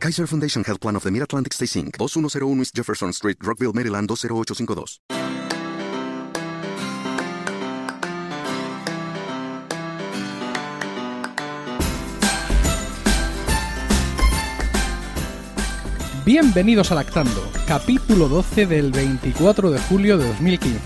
[0.00, 4.08] Kaiser Foundation Health Plan of the Mid-Atlantic Stay Inc., 2101 East Jefferson Street, Rockville, Maryland
[4.08, 5.02] 20852.
[16.24, 20.80] Bienvenidos a Lactando, capítulo 12 del 24 de julio de 2015.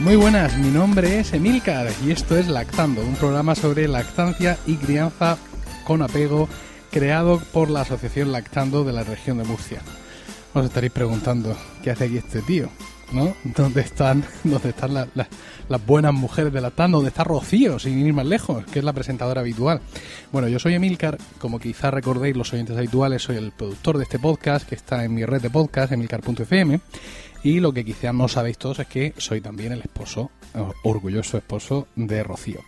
[0.00, 4.76] Muy buenas, mi nombre es Emilcar y esto es Lactando, un programa sobre lactancia y
[4.76, 5.36] crianza
[5.84, 6.48] con apego
[6.90, 9.80] creado por la Asociación Lactando de la región de Murcia.
[10.54, 12.68] Os estaréis preguntando, ¿qué hace aquí este tío?
[13.12, 13.34] ¿No?
[13.44, 15.28] ¿Dónde están, dónde están la- la-
[15.68, 16.98] las buenas mujeres de Lactando?
[16.98, 19.80] ¿Dónde está Rocío, sin ir más lejos, que es la presentadora habitual?
[20.32, 24.18] Bueno, yo soy Emilcar, como quizás recordéis los oyentes habituales, soy el productor de este
[24.18, 26.80] podcast que está en mi red de podcast, emilcar.fm.
[27.42, 30.30] Y lo que quizás no sabéis todos es que soy también el esposo,
[30.82, 32.60] orgulloso esposo de Rocío.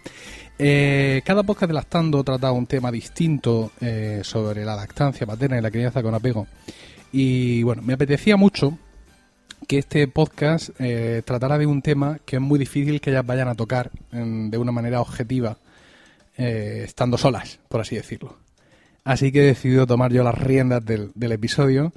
[0.59, 5.63] Eh, cada podcast de Lactando trata un tema distinto eh, sobre la lactancia materna y
[5.63, 6.47] la crianza con apego.
[7.13, 8.79] Y bueno, me apetecía mucho
[9.67, 13.49] que este podcast eh, tratara de un tema que es muy difícil que ellas vayan
[13.49, 15.59] a tocar de una manera objetiva,
[16.37, 18.37] eh, estando solas, por así decirlo.
[19.05, 21.93] Así que he decidido tomar yo las riendas del, del episodio,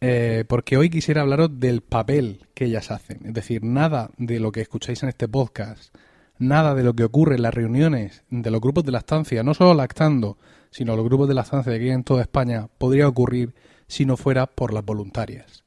[0.00, 3.20] eh, porque hoy quisiera hablaros del papel que ellas hacen.
[3.24, 5.94] Es decir, nada de lo que escucháis en este podcast,
[6.40, 9.74] nada de lo que ocurre en las reuniones de los grupos de lactancia, no solo
[9.74, 10.36] lactando,
[10.70, 13.54] sino los grupos de lactancia de aquí en toda España, podría ocurrir
[13.86, 15.64] si no fuera por las voluntarias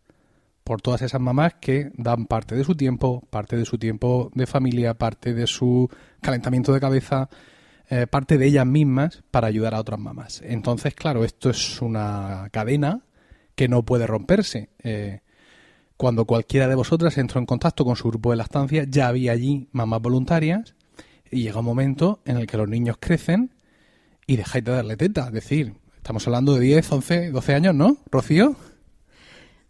[0.64, 4.48] por todas esas mamás que dan parte de su tiempo, parte de su tiempo de
[4.48, 5.90] familia, parte de su
[6.22, 7.30] calentamiento de cabeza,
[7.90, 10.42] eh, parte de ellas mismas para ayudar a otras mamás.
[10.44, 13.02] Entonces, claro, esto es una cadena
[13.56, 14.70] que no puede romperse.
[14.80, 15.20] Eh,
[15.98, 19.68] cuando cualquiera de vosotras entró en contacto con su grupo de lactancia, ya había allí
[19.72, 20.76] mamás voluntarias
[21.32, 23.52] y llega un momento en el que los niños crecen
[24.28, 25.28] y dejáis de darle teta.
[25.28, 28.56] Es decir, estamos hablando de 10, 11, 12 años, ¿no, Rocío?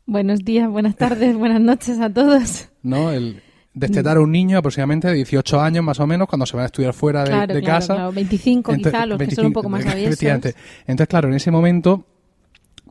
[0.05, 2.69] Buenos días, buenas tardes, buenas noches a todos.
[2.81, 3.11] ¿no?
[3.11, 3.41] El
[3.73, 6.65] destetar a un niño aproximadamente de 18 años más o menos cuando se van a
[6.67, 7.93] estudiar fuera de, Claro, de claro, casa.
[7.95, 8.11] claro.
[8.11, 10.55] 25 Ento- quizá, los que son 25, un poco más efectivamente.
[10.81, 12.05] Entonces, claro, en ese momento,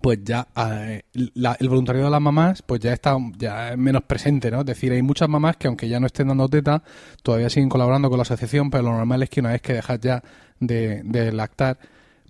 [0.03, 1.03] pues ya eh,
[1.35, 4.61] la- el voluntariado de las mamás, pues ya está ya es menos presente, ¿no?
[4.61, 6.83] Es decir, hay muchas mamás que aunque ya no estén dando teta,
[7.23, 10.01] todavía siguen colaborando con la asociación, pero lo normal es que una vez que dejas
[10.01, 10.23] ya
[10.61, 11.79] de, de lactar,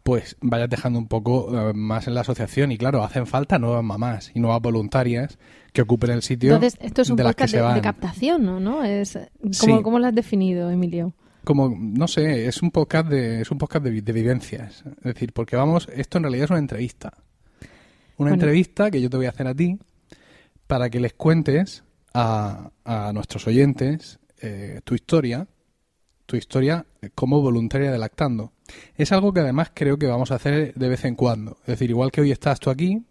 [0.02, 3.84] pues vayas dejando un poco eh, más en la asociación y claro, hacen falta nuevas
[3.84, 5.38] mamás y nuevas voluntarias
[5.72, 7.74] que ocupen el sitio Entonces, esto es un de las que podcast se de, van.
[7.76, 8.60] de captación, ¿no?
[8.60, 8.84] ¿no?
[8.84, 9.82] Es, ¿cómo, Sí.
[9.82, 11.14] ¿Cómo lo has definido, Emilio?
[11.44, 15.56] como no sé es un podcast de es un podcast de vivencias es decir porque
[15.56, 17.14] vamos esto en realidad es una entrevista
[18.22, 18.42] una Bueno.
[18.44, 19.78] entrevista que yo te voy a hacer a ti
[20.66, 21.84] para que les cuentes
[22.14, 25.46] a, a nuestros oyentes eh, tu historia
[26.26, 28.52] tu historia eh, como voluntaria de lactando
[28.96, 31.90] es algo que además creo que vamos a hacer de vez en cuando es decir
[31.90, 33.02] igual que hoy estás tú aquí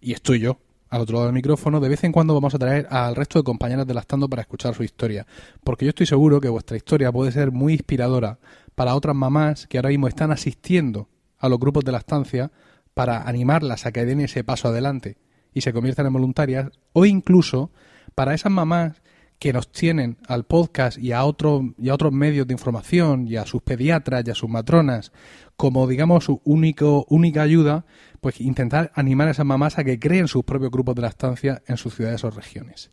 [0.00, 0.58] y estoy yo
[0.90, 3.42] al otro lado del micrófono, de vez en cuando vamos a traer al resto de
[3.44, 5.26] compañeras de Lactando para escuchar su historia.
[5.62, 8.38] Porque yo estoy seguro que vuestra historia puede ser muy inspiradora
[8.74, 12.50] para otras mamás que ahora mismo están asistiendo a los grupos de lactancia
[12.98, 15.18] para animarlas a que den ese paso adelante
[15.54, 17.70] y se conviertan en voluntarias, o incluso
[18.16, 19.02] para esas mamás
[19.38, 23.36] que nos tienen al podcast y a otros y a otros medios de información y
[23.36, 25.12] a sus pediatras y a sus matronas
[25.56, 27.86] como digamos su único única ayuda
[28.20, 31.76] pues intentar animar a esas mamás a que creen sus propios grupos de lactancia en
[31.76, 32.90] sus ciudades o regiones.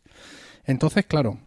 [0.64, 1.40] Entonces claro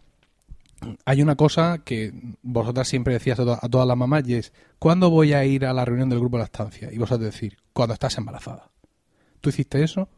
[1.04, 4.52] hay una cosa que vosotras siempre decías a, to- a todas las mamás y es
[4.78, 6.92] ¿cuándo voy a ir a la reunión del grupo de lactancia?
[6.92, 8.70] y vosotras decir cuando estás embarazada
[9.40, 10.08] ¿tú hiciste eso?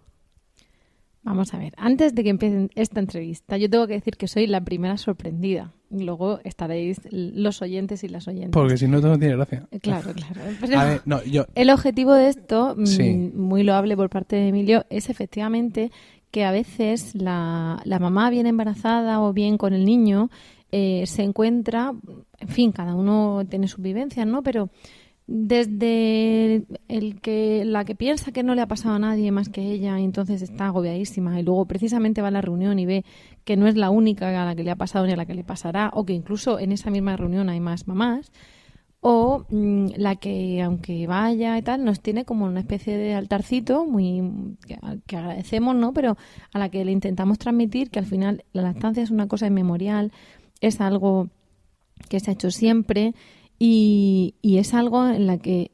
[1.25, 4.49] Vamos a ver, antes de que empiece esta entrevista, yo tengo que decir que soy
[4.49, 5.73] la primera sorprendida.
[5.89, 8.51] Y luego estaréis los oyentes y las oyentes.
[8.51, 10.41] porque si no no tiene gracia Claro, claro.
[10.61, 13.13] Pero a ver, no, yo el objetivo de esto, mm, Sí.
[13.35, 15.93] muy loable por parte de Emilio, es efectivamente
[16.33, 20.29] que a veces la, la mamá bien embarazada o bien con el niño
[20.73, 21.93] eh, se encuentra,
[22.41, 24.43] en fin, cada uno tiene sus vivencias, ¿no?
[24.43, 24.71] Pero
[25.27, 29.63] desde el que la que piensa que no le ha pasado a nadie más que
[29.63, 33.05] ella entonces está agobiadísima y luego precisamente va a la reunión y ve
[33.45, 35.35] que no es la única a la que le ha pasado ni a la que
[35.35, 38.33] le pasará o que incluso en esa misma reunión hay más mamás
[39.01, 43.87] o mm, la que aunque vaya y tal nos tiene como una especie de altarcito
[43.87, 46.17] muy que, que agradecemos no pero
[46.53, 50.13] a la que le intentamos transmitir que al final la lactancia es una cosa inmemorial
[50.63, 51.29] es algo
[52.09, 53.15] que se ha hecho siempre
[53.59, 55.71] y, y es algo en la que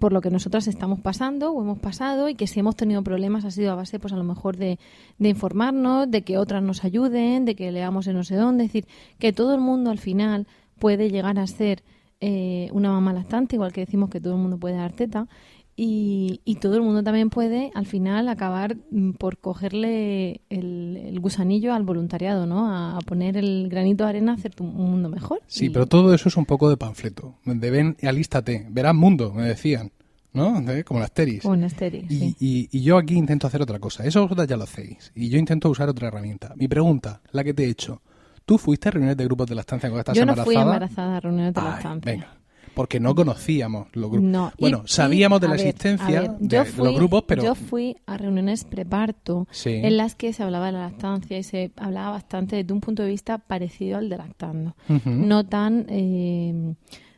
[0.00, 3.44] por lo que nosotras estamos pasando o hemos pasado y que si hemos tenido problemas
[3.44, 4.78] ha sido a base pues a lo mejor de,
[5.18, 8.72] de informarnos, de que otras nos ayuden, de que leamos en no sé dónde, es
[8.72, 8.86] decir,
[9.18, 10.46] que todo el mundo al final
[10.78, 11.82] puede llegar a ser
[12.20, 15.26] eh, una mamá lactante, igual que decimos que todo el mundo puede dar teta,
[15.76, 21.18] y, y todo el mundo también puede al final acabar mm, por cogerle el, el
[21.20, 22.68] gusanillo al voluntariado, ¿no?
[22.70, 25.40] A, a poner el granito de arena a hacer tu- un mundo mejor.
[25.46, 27.36] Sí, Y- pero todo eso es un poco de panfleto.
[27.44, 29.92] De ven alístate, verás mundo, me decían,
[30.34, 30.62] ¿no?
[30.84, 31.42] Como las teris.
[31.44, 32.36] Estéril, Y, sí.
[32.38, 34.04] y- y yo aquí intento hacer otra cosa.
[34.04, 35.10] Eso vosotras ya lo hacéis.
[35.14, 36.52] Y yo intento usar otra herramienta.
[36.56, 38.02] Mi pregunta, la que te he hecho.
[38.44, 40.44] ¿Tú fuiste a reuniones de grupos de lactancia cuando estás Yo no embarazada?
[40.44, 42.12] fui embarazada a reuniones de Ay, lactancia.
[42.12, 42.36] venga.
[42.74, 44.30] Porque no conocíamos los grupos.
[44.30, 47.54] No, bueno, y, sabíamos de la ver, existencia ver, de, fui- los grupos, pero Yo
[47.54, 49.70] fui a reuniones preparto Sí.
[49.70, 53.02] en las que se hablaba de la lactancia y se hablaba bastante desde un punto
[53.02, 54.74] de vista parecido al de lactando.
[55.04, 55.86] No tan...
[55.88, 56.74] eh,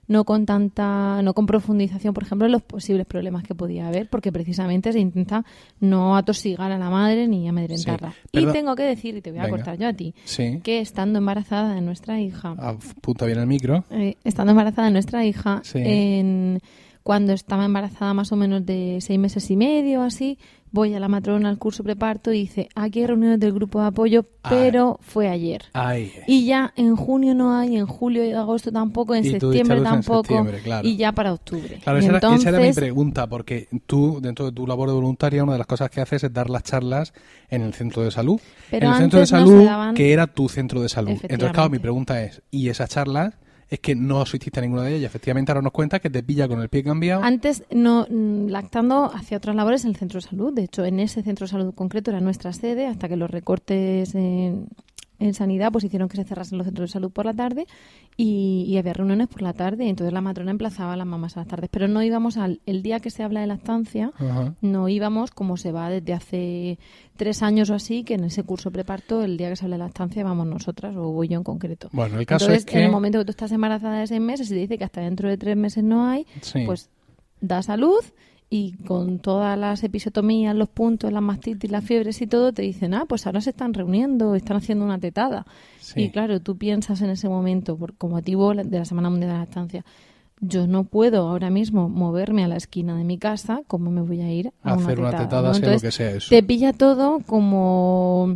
[0.06, 4.08] no con tanta, no con profundización, por ejemplo, en los posibles problemas que podía haber,
[4.08, 5.44] porque precisamente se intenta
[5.80, 8.12] no atosigar a la madre ni amedrentarla.
[8.32, 8.40] Sí.
[8.40, 9.56] Y tengo que decir, y te voy a Venga.
[9.56, 10.60] cortar yo a ti, sí.
[10.62, 13.84] que estando embarazada de nuestra hija, Apunta bien el micro.
[13.90, 15.78] eh, estando embarazada de nuestra hija, Sí.
[15.82, 16.60] en,
[17.02, 20.38] cuando estaba embarazada más o menos de seis meses y medio así,
[20.74, 23.86] voy a la matrona al curso preparto y dice, aquí hay reuniones del grupo de
[23.86, 24.50] apoyo, Ah.
[24.50, 25.62] pero fue ayer.
[25.72, 26.10] Ay.
[26.26, 29.92] Y ya en junio no hay, en julio y agosto tampoco, en septiembre luz en
[29.92, 30.86] tampoco, septiembre, claro.
[30.86, 31.78] y ya para octubre.
[31.82, 34.94] Claro, esa, era, esa era mi entonces- pregunta, porque tú, dentro de tu labor de
[34.96, 37.14] voluntaria, una de las cosas que haces es dar las charlas
[37.48, 38.40] en el centro de salud.
[38.70, 41.12] Pero en el centro de no salud, daban- que era tu centro de salud.
[41.22, 43.34] Entonces, claro, mi pregunta es, ¿y esas charlas?
[43.74, 45.10] Es que no asististe a ninguna de ellas.
[45.10, 47.24] Efectivamente, ahora nos cuenta que te pilla con el pie cambiado.
[47.24, 50.52] Antes, no mm, lactando hacía otras labores en el centro de salud.
[50.54, 54.14] De hecho, en ese centro de salud concreto era nuestra sede hasta que los recortes
[54.14, 54.68] en,
[55.18, 57.66] en sanidad pues hicieron que se cerrasen los centros de salud por la tarde
[58.16, 59.88] y, y había reuniones por la tarde.
[59.88, 61.70] Entonces la matrona emplazaba a las mamás a las tardes.
[61.70, 64.54] Pero no íbamos al el día que se habla de lactancia, Ajá.
[64.60, 66.78] no íbamos como se va desde hace
[67.16, 69.84] tres años o así, que en ese curso preparto el día que se habla de
[69.84, 71.88] lactancia vamos nosotras o voy yo en concreto.
[71.92, 72.78] Bueno, el caso Entonces, es que...
[72.78, 75.00] en el momento que tú estás embarazada de seis meses y te dice que hasta
[75.00, 76.62] dentro de tres meses no hay, Sí.
[76.66, 76.90] pues
[77.40, 78.12] das a luz
[78.50, 82.94] y con todas las episiotomías, los puntos, las mastitis, las fiebres y todo, te dicen,
[82.94, 85.46] ah, pues ahora se están reuniendo, están haciendo una tetada.
[85.80, 86.02] Sí.
[86.02, 89.34] Y claro, tú piensas en ese momento, por, con motivo de la Semana Mundial de
[89.34, 89.84] la Lactancia,
[90.40, 94.20] yo no puedo ahora mismo moverme a la esquina de mi casa, ¿cómo me voy
[94.20, 95.24] a ir a hacer una tetada?
[95.24, 95.54] tetada, ¿no?
[95.54, 96.28] sea lo Entonces, que sea eso.
[96.30, 98.34] te pilla todo como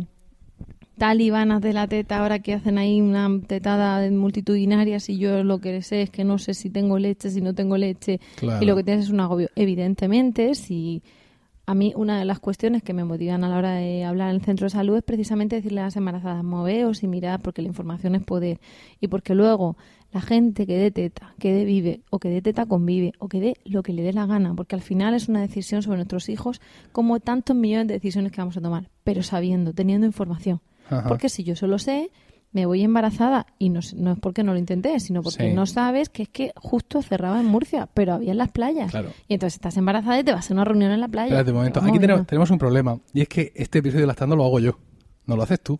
[0.99, 5.81] talibanas de la teta ahora que hacen ahí una tetada multitudinaria si yo lo que
[5.81, 8.61] sé es que no sé si tengo leche, si no tengo leche Claro.
[8.61, 9.49] y lo que tienes es un agobio.
[9.55, 11.01] Evidentemente, si
[11.65, 14.35] a mí una de las cuestiones que me motivan a la hora de hablar en
[14.37, 17.67] el centro de salud es precisamente decirle a las embarazadas, moveos y mirad porque la
[17.67, 18.59] información es poder
[18.99, 19.77] y porque luego
[20.11, 23.39] la gente que dé teta, que dé vive o que dé teta convive o que
[23.39, 26.29] dé lo que le dé la gana, porque al final es una decisión sobre nuestros
[26.29, 26.59] hijos
[26.91, 30.61] como tantos millones de decisiones que vamos a tomar, pero sabiendo, teniendo información.
[30.89, 31.07] Ajá.
[31.07, 32.11] Porque si yo solo sé,
[32.51, 35.53] me voy embarazada y no, no es porque no lo intenté, sino porque Sí.
[35.53, 38.89] no sabes que es que justo cerraba en Murcia, pero había en las playas.
[38.91, 39.09] Claro.
[39.27, 41.27] Y entonces estás embarazada y te vas a una reunión en la playa.
[41.27, 41.79] Espérate un momento.
[41.81, 42.99] Aquí tenemos, tenemos un problema.
[43.13, 44.79] Y es que este episodio de Lactando lo hago yo.
[45.27, 45.79] No lo haces tú.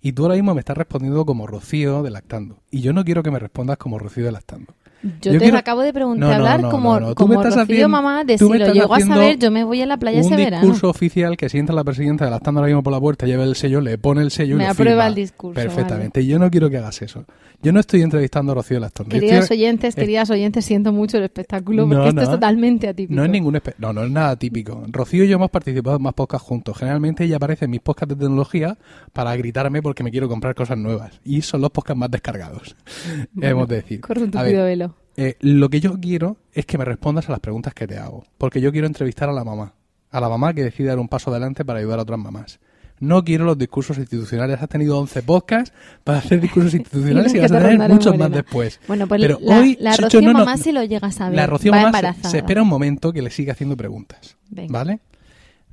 [0.00, 2.60] Y tú ahora mismo me estás respondiendo como Rocío de Lactando.
[2.70, 4.74] Y yo no quiero que me respondas como Rocío de Lactando.
[5.20, 7.62] Yo, yo te quiero- acabo de preguntar, No, hablar no, como, no, como estás Rocío
[7.62, 10.24] haciendo- mamá de si lo llego a saber, yo me voy a la playa un
[10.26, 10.62] ese verano.
[10.62, 13.54] discurso oficial que sienta la presidenta de Lactando ahora mismo por la puerta, lleva el
[13.54, 15.06] sello, le pone el sello y Me lo aprueba firma.
[15.08, 16.22] el discurso, Perfectamente.
[16.22, 17.24] Y yo no quiero que hagas eso.
[17.62, 18.78] Yo no estoy entrevistando a Rocío.
[18.80, 22.88] Yo Queridos estoy- oyentes, queridas oyentes, siento mucho el espectáculo porque No, esto es totalmente
[22.88, 23.14] atípico.
[23.14, 24.84] No es ningún espe- no, no es nada típico.
[24.88, 26.76] Rocío y yo hemos participado en más podcasts juntos.
[26.76, 28.76] Generalmente ella aparece en mis podcasts de tecnología
[29.12, 31.12] para gritarme porque me quiero comprar cosas nuevas.
[31.24, 32.76] Y son los podcasts más descargados.
[33.40, 34.00] hemos de decir.
[34.00, 34.93] Corre un A ver, velo.
[35.16, 38.24] Eh, lo que yo quiero es que me respondas a las preguntas que te hago.
[38.38, 39.74] Porque yo quiero entrevistar a la mamá.
[40.10, 42.60] A la mamá que decide dar un paso adelante para ayudar a otras mamás.
[43.00, 44.62] No quiero los discursos institucionales.
[44.62, 48.30] Has tenido 11 podcasts para hacer discursos institucionales y vas a te tener muchos más
[48.30, 48.80] después.
[48.86, 51.36] Bueno, pues Pero la, hoy, la Rocío no, no, mamá sí lo llega a saber.
[51.36, 52.30] la Rocío va mamá embarazada.
[52.30, 54.36] se, espera un momento que le siga haciendo preguntas.
[54.48, 54.72] Venga.
[54.72, 55.00] ¿Vale?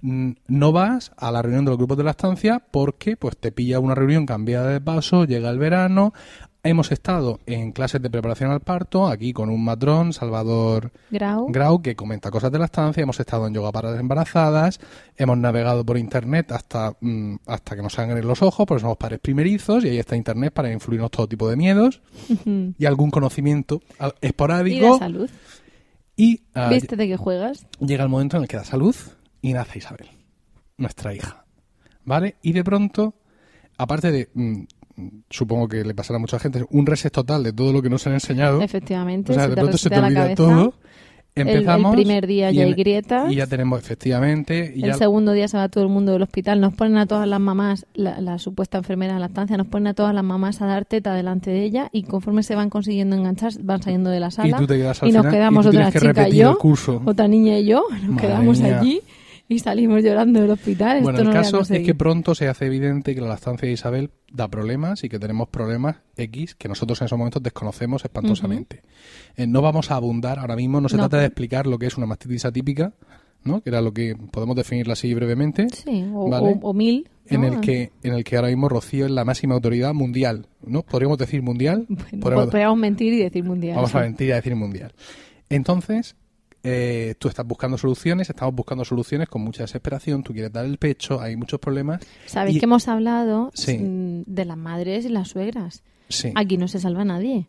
[0.01, 3.79] No vas a la reunión de los grupos de la estancia porque pues te pilla
[3.79, 6.12] una reunión cambiada de paso, llega el verano,
[6.63, 11.48] Hemos estado en clases de preparación al parto, aquí con un matrón, Salvador Grau.
[11.51, 13.01] Grau, que comenta cosas de la estancia.
[13.01, 14.80] Hemos estado en yoga para las embarazadas.
[15.18, 19.20] Hemos navegado por internet hasta, mm, hasta que nos sangren los ojos, porque somos padres
[19.20, 22.00] primerizos y ahí está internet para influirnos todo tipo de miedos
[22.77, 23.82] y algún conocimiento
[24.22, 24.94] Y esporádico.
[24.94, 25.30] de salud.
[26.15, 27.65] Y ah, ¿Viste de qué juegas?
[27.80, 28.96] llega el momento en el que da salud
[29.41, 30.10] y nace Isabel,
[30.77, 31.44] nuestra hija.
[32.06, 32.36] ¿Vale?
[32.44, 33.15] Y de pronto,
[33.77, 34.62] aparte de, mm,
[35.29, 38.05] supongo que le pasará a mucha gente, un reset total de todo lo que nos
[38.07, 38.62] han enseñado.
[38.62, 40.36] Efectivamente, O sea, se de pronto se te olvida cabeza.
[40.36, 40.74] todo.
[41.33, 41.93] El- Empezamos.
[41.93, 43.31] el primer día y ya hay grietas.
[43.31, 44.74] Y ya tenemos, efectivamente.
[44.75, 46.60] Y El ya, segundo día se va todo el mundo del hospital.
[46.60, 49.93] Nos ponen a todas las mamás, la, la supuesta enfermera de lactancia, nos ponen a
[49.93, 53.53] todas las mamás a dar teta delante de ella y conforme se van consiguiendo enganchar,
[53.63, 54.57] van saliendo de la y sala.
[54.57, 56.50] tú te quedas al y nos final, quedamos y tú otra que chica y yo,
[56.51, 57.01] el curso.
[57.05, 58.79] otra niña y yo, nos Madre quedamos mía.
[58.81, 59.01] allí
[59.51, 61.01] y salimos llorando del hospital.
[61.03, 63.74] Bueno, Esto el no caso es que pronto se hace evidente que la lactancia de
[63.74, 68.84] Isabel da problemas y que tenemos problemas X que nosotros en esos momentos desconocemos espantosamente.
[69.36, 71.03] Eh, no vamos a abundar ahora mismo, no se No.
[71.03, 72.93] trata de explicar lo que es una mastitis atípica,
[73.43, 73.62] ¿no?
[73.62, 76.58] que era lo que podemos definirla así brevemente, Sí, o, Vale.
[76.62, 77.10] o- o mil.
[77.27, 80.84] en el que en el que ahora mismo Rocío es la máxima autoridad mundial, ¿no?
[80.84, 83.75] Podríamos decir mundial, Bueno, Podríamos- podríamos mentir y decir mundial.
[83.77, 83.98] vamos sí.
[83.98, 84.91] a mentir y a decir mundial.
[85.50, 86.15] Entonces,
[86.63, 90.77] eh, tú estás buscando soluciones, estamos buscando soluciones con mucha desesperación, tú quieres dar el
[90.77, 92.01] pecho, hay muchos problemas.
[92.25, 93.77] Sabéis y- que hemos hablado Sí.
[93.80, 95.84] mm, de las madres y las suegras.
[96.10, 96.32] Sí.
[96.36, 97.48] Aquí no se salva nadie.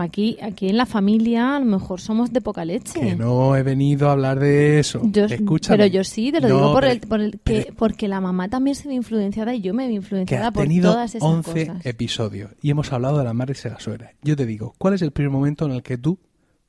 [0.00, 3.00] Aquí, aquí en la familia a lo mejor somos de poca leche.
[3.00, 5.00] Que no he venido a hablar de eso.
[5.02, 5.76] Yo- Escúchame.
[5.76, 8.06] pero yo sí, te lo No, digo por pero- el, por el que, pero- porque
[8.06, 11.66] la mamá también se ve influenciada y yo me vi influenciada por todas esas 11
[11.66, 11.84] cosas.
[11.84, 14.12] episodios y hemos hablado de las madres y las suegras.
[14.22, 16.16] Yo te digo, ¿cuál es el primer momento en el que tú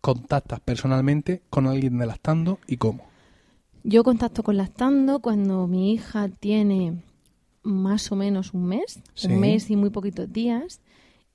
[0.02, 3.04] contactas personalmente con alguien de lactando y cómo?
[3.84, 7.02] Yo contacto con lactando cuando mi hija tiene
[7.64, 9.28] más o menos un mes, Sí.
[9.28, 10.82] un mes y muy poquitos días,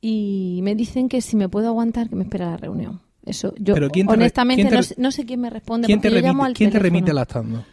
[0.01, 3.01] y me dicen que si me puedo aguantar, que me espera la reunión.
[3.25, 5.49] Eso, yo Pero ¿quién te re- honestamente quién te no, sé, no sé quién me
[5.49, 7.65] responde ¿Quién te yo llamo remite, al ¿quién te remite lactando?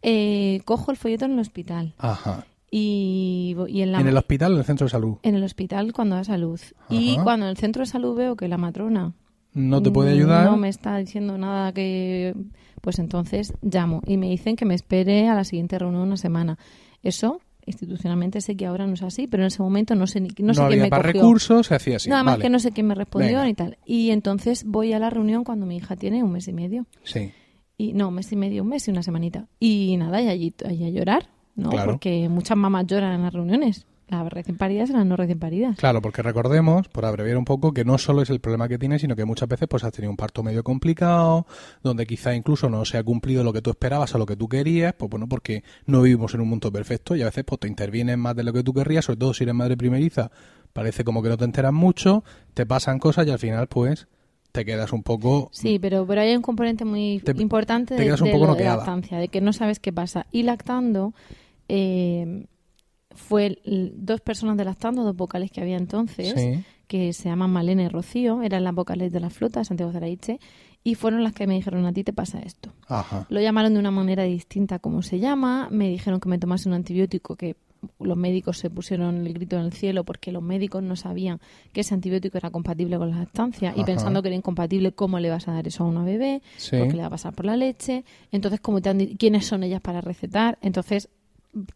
[0.00, 2.46] Eh, cojo el folleto en el hospital Ajá.
[2.70, 5.16] y, y en la ¿En el hospital o en el centro de salud?
[5.22, 6.58] en el hospital cuando da salud.
[6.88, 9.12] Y cuando en el centro de salud veo que la matrona
[9.54, 10.46] ¿No te puede ayudar?
[10.46, 12.34] No me está diciendo nada que...
[12.80, 16.58] Pues entonces llamo y me dicen que me espere a la siguiente reunión una semana.
[17.02, 20.28] Eso, institucionalmente sé que ahora no es así, pero en ese momento no sé ni
[20.38, 21.22] no, sé quién había me para cogió.
[21.22, 22.10] recursos, se hacía así.
[22.10, 22.42] no, además vale.
[22.42, 23.44] que no sé quién me respondió Venga.
[23.46, 23.78] ni tal.
[23.86, 26.86] Y entonces voy a la reunión cuando mi hija tiene un mes y medio.
[27.04, 27.32] Sí.
[27.78, 29.46] Y no, un mes y medio, un mes y una semanita.
[29.58, 31.70] Y nada, y allí, allí a llorar, ¿no?
[31.70, 31.92] Claro.
[31.92, 33.86] Porque muchas mamás lloran en las reuniones.
[34.08, 35.76] Las recién paridas las no recién paridas.
[35.78, 39.00] Claro, porque recordemos, por abreviar un poco, que no solo es el problema que tienes,
[39.00, 41.46] sino que muchas veces pues has tenido un parto medio complicado,
[41.82, 44.46] donde quizá incluso no se ha cumplido lo que tú esperabas o lo que tú
[44.48, 47.68] querías, pues bueno, porque no vivimos en un mundo perfecto y a veces pues te
[47.68, 50.30] intervienen más de lo que tú querrías, sobre todo si eres madre primeriza,
[50.74, 54.06] parece como que no te enteras mucho, te pasan cosas y al final pues
[54.52, 55.48] te quedas un poco...
[55.52, 58.76] Sí, pero, pero hay un componente muy Te- importante te de, lo noqueada.
[58.76, 60.26] lactancia, de que no sabes qué pasa.
[60.30, 61.12] Y lactando,
[61.68, 62.46] eh,
[63.14, 66.64] fue dos personas de lactando, dos vocales que había entonces, Sí.
[66.86, 70.38] que se llaman Malena y Rocío, eran las vocales de la flota de Santiago Zaraiche,
[70.82, 72.70] y fueron las que me dijeron, a ti te pasa esto.
[72.88, 73.26] Ajá.
[73.30, 76.74] Lo llamaron de una manera distinta como se llama, me dijeron que me tomase un
[76.74, 77.56] antibiótico que
[78.00, 81.38] los médicos se pusieron el grito en el cielo porque los médicos no sabían
[81.72, 85.28] que ese antibiótico era compatible con la lactancia y pensando que era incompatible, ¿cómo le
[85.28, 86.40] vas a dar eso a una bebé?
[86.56, 86.76] Sí.
[86.78, 88.04] Porque le va a pasar por la leche.
[88.32, 90.58] Entonces, ¿cómo te han ¿quiénes son ellas para recetar?
[90.62, 91.10] Entonces,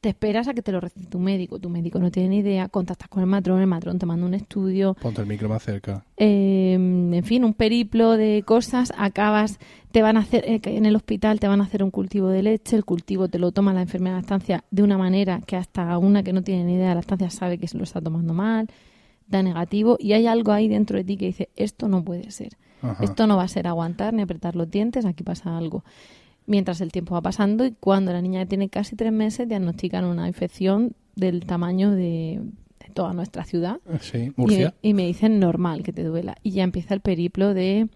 [0.00, 1.58] te esperas a que te lo recete tu médico.
[1.58, 4.34] Tu médico no tiene ni idea, contactas con el matrón, el matrón te manda un
[4.34, 6.04] estudio, Ponte el micro más cerca.
[6.16, 9.58] eh, en fin, un periplo de cosas, acabas,
[9.92, 12.42] te van a hacer, eh, en el hospital te van a hacer un cultivo de
[12.42, 15.96] leche, el cultivo te lo toma la enfermera de lactancia de una manera que hasta
[15.98, 18.68] una que no tiene ni idea de lactancia sabe que se lo está tomando mal,
[19.26, 22.56] da negativo, y hay algo ahí dentro de ti que dice, esto no puede ser,
[22.82, 23.04] Ajá.
[23.04, 25.84] esto no va a ser aguantar ni apretar los dientes, aquí pasa algo.
[26.48, 30.26] Mientras el tiempo va pasando y cuando la niña tiene casi tres meses diagnostican una
[30.26, 32.40] infección del tamaño de,
[32.80, 34.74] de toda nuestra ciudad Sí, y Murcia.
[34.82, 36.36] me, y me dicen normal que te duela.
[36.42, 37.88] Y ya empieza el periplo de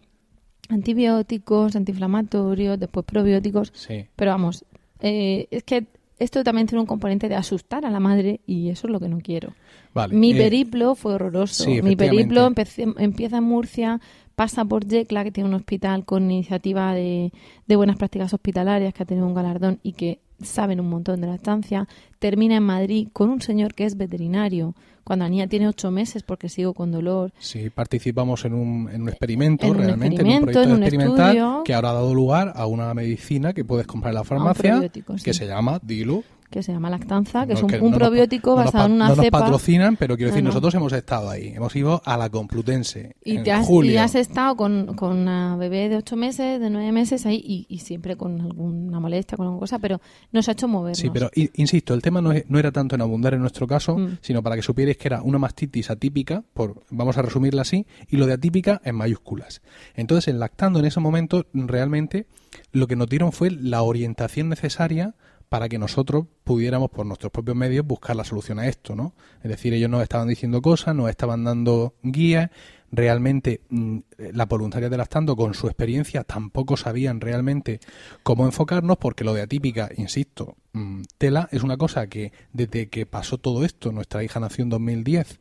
[0.69, 3.73] antibióticos, antiinflamatorios, después probióticos.
[3.75, 4.07] Sí.
[4.17, 4.65] Pero vamos,
[5.01, 5.87] eh, es que
[6.19, 9.09] esto también tiene un componente de asustar a la madre y eso es lo que
[9.09, 9.55] no quiero.
[9.93, 10.15] Vale.
[10.15, 11.65] Mi eh, periplo fue horroroso.
[11.65, 14.01] sí, Mi periplo empecé- empieza en Murcia,
[14.43, 17.33] pasa por Yecla, que tiene un hospital con iniciativa de,
[17.69, 21.29] de buenas prácticas hospitalarias, que ha tenido un galardón y que saben un montón de
[21.29, 21.87] la estancia.
[22.19, 26.25] Termina en Madrid con un señor que es veterinario, cuando la niña tiene ocho meses
[26.25, 27.33] porque sigo con dolor.
[27.39, 30.77] Sí, participamos en un, en un experimento, En un realmente, experimento, en un proyecto en
[30.77, 31.63] un experimental estudio.
[31.65, 35.05] que ahora ha dado lugar a una medicina que puedes comprar en la farmacia sí.
[35.23, 36.25] que se llama Dilo.
[36.53, 38.87] Que se llama Lactanza, que No, es un, que un no nos- probiótico nos basado
[38.87, 39.41] en una no nos cepa.
[39.41, 40.55] patrocinan, pero quiero decir, No, no.
[40.55, 41.49] nosotros hemos estado ahí.
[41.49, 43.91] Hemos ido a la Complutense Y, en te has, julio.
[43.93, 47.67] y has estado con, con una bebé de ocho meses, de nueve meses ahí, y,
[47.69, 50.99] y siempre con alguna molestia, con alguna cosa, pero nos ha hecho movernos.
[50.99, 53.97] Sí, pero insisto, el tema no, es- no era tanto en abundar en nuestro caso,
[53.97, 54.19] Mm.
[54.21, 58.19] sino para que supierais que era una mastitis atípica, por, vamos a resumirla así, y
[58.19, 59.63] lo de atípica en mayúsculas.
[59.97, 62.27] Entonces, en lactando en ese momento, realmente
[62.73, 65.15] lo que nos dieron fue la orientación necesaria
[65.53, 69.13] para que nosotros pudiéramos por nuestros propios medios buscar la solución a esto, ¿no?
[69.43, 72.49] Es decir, ellos nos estaban diciendo cosas, nos estaban dando guías,
[72.91, 73.99] realmente mm,
[74.33, 77.81] las voluntarias de lactando con su experiencia tampoco sabían realmente
[78.23, 83.05] cómo enfocarnos porque lo de atípica, insisto, mm, tela es una cosa que desde que
[83.05, 85.39] pasó todo esto, nuestra hija nació en 2010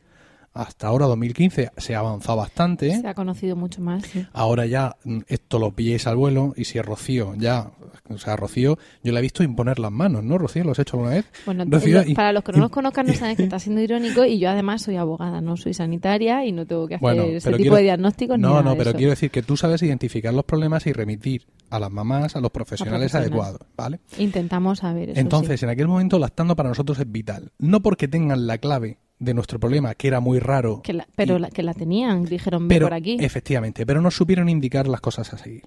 [0.53, 3.00] hasta ahora 2015 se ha avanzado bastante.
[3.00, 4.03] Se ha conocido mucho más.
[4.05, 4.25] sí.
[4.34, 7.72] Ahora ya mm, esto lo pilléis al vuelo y si es Rocío, ya,
[8.10, 10.63] o sea, Rocío, yo la he visto imponer las manos, ¿no, Rocío?
[10.65, 11.25] ¿Lo has hecho alguna vez?
[11.46, 13.81] Bueno, Rocío, lo- y- para los que no nos conozcan no saben que está siendo
[13.81, 17.24] irónico y yo además soy abogada, no soy sanitaria y no tengo que hacer Bueno,
[17.24, 18.98] ese tipo quiero- de diagnósticos ni No, nada no, de pero eso.
[18.98, 22.51] quiero decir que tú sabes identificar los problemas y remitir a las mamás, a los
[22.51, 23.15] profesionales profesionales.
[23.15, 24.00] adecuados, ¿vale?
[24.17, 25.20] Intentamos saber eso.
[25.22, 25.65] Entonces, sí.
[25.65, 27.51] en aquel momento, lactando para nosotros es vital.
[27.58, 30.81] No porque tengan la clave de nuestro problema, que era muy raro.
[30.83, 33.17] Que la- pero y- la, que la tenían, dijeron, pero, por aquí.
[33.19, 35.61] efectivamente, pero no supieron indicar las cosas a seguir.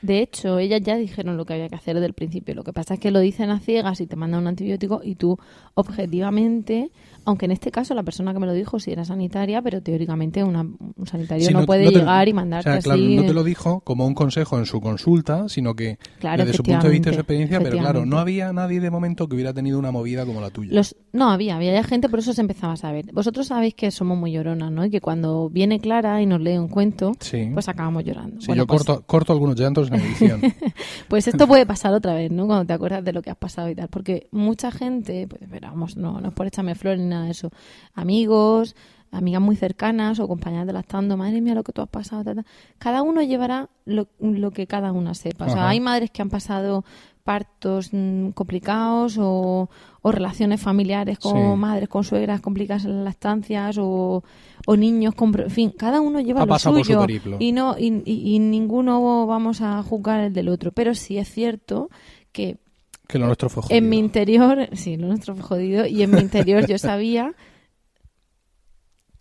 [0.00, 2.54] De hecho, ellas ya dijeron lo que había que hacer desde el principio.
[2.54, 5.14] Lo que pasa es que lo dicen a ciegas y te mandan un antibiótico y
[5.14, 5.38] tú,
[5.74, 6.90] objetivamente,
[7.24, 10.42] aunque en este caso la persona que me lo dijo sí era sanitaria, pero teóricamente
[10.44, 13.16] una- un sanitario Sí, no, puede no te- llegar y O mandarte sea, claro, así.
[13.16, 16.62] no te lo dijo como un consejo en su consulta, sino que Claro, desde su
[16.62, 19.52] punto de vista y su experiencia, pero claro, no había nadie de momento que hubiera
[19.52, 20.72] tenido una movida como la tuya.
[20.74, 23.06] Los, no, había, había gente, por eso se empezaba a saber.
[23.12, 24.84] Vosotros sabéis que somos muy lloronas, ¿no?
[24.84, 27.48] Y que cuando viene Clara y nos lee un cuento, Sí.
[27.52, 28.40] pues acabamos llorando.
[28.40, 30.40] Sí, Bueno, yo pues- corto, corto algunos llantos en edición.
[31.08, 32.46] Pues esto puede pasar otra vez, ¿no?
[32.46, 33.88] Cuando te acuerdas de lo que has pasado y tal.
[33.88, 37.50] Porque mucha gente, pues, pero vamos, no, no es por echarme flores nada de eso.
[37.94, 38.74] Amigos,
[39.10, 42.32] amigas muy cercanas o compañeras de lactando, madre mía, lo que tú has pasado.
[42.78, 45.46] Cada uno llevará lo, lo que cada una sepa.
[45.46, 46.84] O sea, hay madres que han pasado
[47.22, 49.70] partos mm, complicados o,
[50.02, 51.58] o relaciones familiares con Sí.
[51.58, 54.22] madres, con suegras complicadas en las lactancias o,
[54.66, 55.32] o niños con...
[55.40, 57.06] En fin, cada uno lleva Ha lo pasado por su suyo
[57.38, 60.72] y, no, y, y- y ninguno vamos a juzgar el del otro.
[60.72, 61.88] Pero sí es cierto
[62.32, 62.58] que
[63.08, 63.76] que lo nuestro fue jodido.
[63.78, 67.34] en mi interior, sí, lo nuestro fue jodido, y en mi interior yo sabía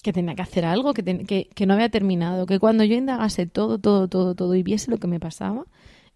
[0.02, 2.96] que tenía que hacer algo, que, ten- que, que no había terminado, que cuando yo
[2.96, 5.66] indagase todo, todo, todo, todo y viese lo que me pasaba,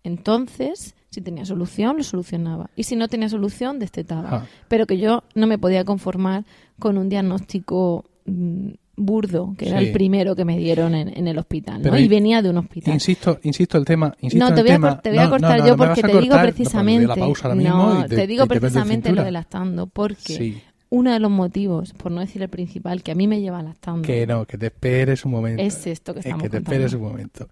[0.03, 2.69] entonces, si tenía solución, lo solucionaba.
[2.75, 4.30] Y si no tenía solución, destetaba.
[4.32, 4.45] Ah.
[4.69, 6.45] Pero que yo no me podía conformar
[6.80, 11.38] con un diagnóstico mm, burdo, que era el primero que me dieron en, en el
[11.38, 11.97] hospital, ¿no?
[11.97, 12.93] Y venía de un hospital.
[12.95, 14.13] Insisto, insisto el tema.
[14.21, 14.89] Insisto No, te voy, a, tema.
[14.89, 16.41] cor- te voy a No, cortar no, yo porque te digo cortar.
[16.53, 17.07] Precisamente.
[17.55, 19.23] no, te, te- digo precisamente lo cintura.
[19.25, 20.62] de lactando, porque Sí.
[20.89, 24.01] uno de los motivos, por no decir el principal, que a mí me lleva lactando
[24.01, 25.62] Que no, que te esperes un momento.
[25.62, 26.73] es esto que Es estamos que te contando.
[26.75, 27.47] esperes un momento.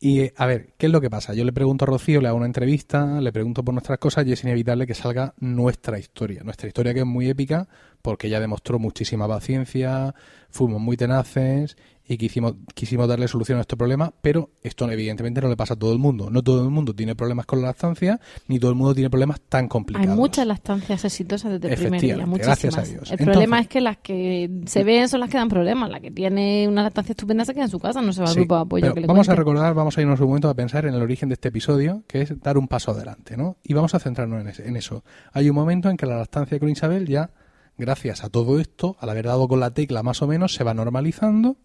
[0.00, 1.34] Y eh, a ver, ¿qué es lo que pasa?
[1.34, 4.32] Yo le pregunto a Rocío, le hago una entrevista, le pregunto por nuestras cosas y
[4.32, 6.42] es inevitable que salga nuestra historia.
[6.44, 7.68] Nuestra historia que es muy épica
[8.04, 10.14] porque ella demostró muchísima paciencia,
[10.50, 15.48] fuimos muy tenaces y quisimos, quisimos darle solución a este problema, pero esto evidentemente no
[15.48, 16.28] le pasa a todo el mundo.
[16.28, 19.40] No todo el mundo tiene problemas con la lactancia, ni todo el mundo tiene problemas
[19.48, 20.14] tan Hay complicados.
[20.14, 22.46] muchas lactancias exitosas desde el primer día, muchísimas.
[22.60, 22.92] gracias a Dios.
[23.10, 25.88] El Entonces- problema es que las que se ven son las que dan problemas.
[25.88, 28.34] La que tiene una lactancia estupenda se queda en su casa, no se va al
[28.34, 30.50] Sí, grupo de apoyo pero que le vamos a recordar, vamos a irnos un momento
[30.50, 33.56] a pensar en el origen de este episodio, que es dar un paso adelante, ¿no?
[33.64, 35.04] Y vamos a centrarnos en, ese- en eso.
[35.32, 37.30] Hay un momento en que la lactancia con Isabel ya,
[37.78, 40.74] gracias a todo esto, al haber dado con la tecla más o menos, se va
[40.74, 41.56] normalizando.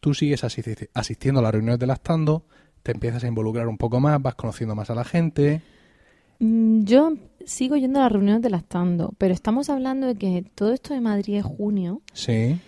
[0.00, 2.44] Tú sigues asisti- asistiendo a las reuniones de lactando,
[2.82, 5.60] te empiezas a involucrar un poco más, vas conociendo más a la gente.
[6.38, 7.12] Mm, Yo
[7.44, 11.00] sigo yendo a las reuniones de lactando, pero estamos hablando de que todo esto de
[11.00, 12.02] Madrid es junio.
[12.12, 12.60] Sí,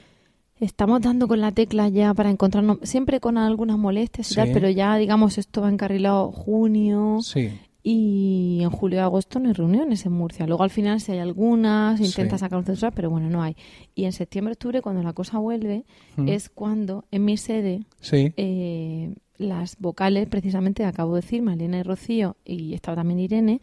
[0.59, 4.37] Estamos dando con la tecla ya para encontrarnos, siempre con algunas molestias y Sí.
[4.37, 7.49] tal, pero ya, digamos, esto va encarrilado junio sí.
[7.83, 10.47] Y en julio y agosto no hay reuniones en Murcia.
[10.47, 12.41] Luego al final si hay algunas, se intenta Sí.
[12.41, 13.57] sacar un censurar, pero bueno, no hay.
[13.95, 15.85] Y en septiembre, octubre, cuando la cosa vuelve,
[16.17, 16.29] Mm.
[16.29, 21.83] es cuando en mi sede Sí, eh, las vocales, precisamente acabo de decir, Malena y
[21.83, 23.61] Rocío, y estaba también Irene,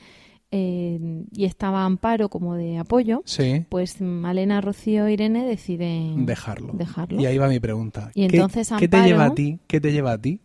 [0.49, 3.65] eh, y estaba Amparo como de apoyo, sí.
[3.69, 6.73] pues Malena, Rocío e Irene deciden Dejarlo.
[6.73, 7.19] dejarlo.
[7.21, 8.09] Y ahí va mi pregunta.
[8.15, 9.59] Y ¿Qué- entonces ¿qué, te Amparo- lleva a ti?
[9.67, 10.39] ¿Qué te lleva a ti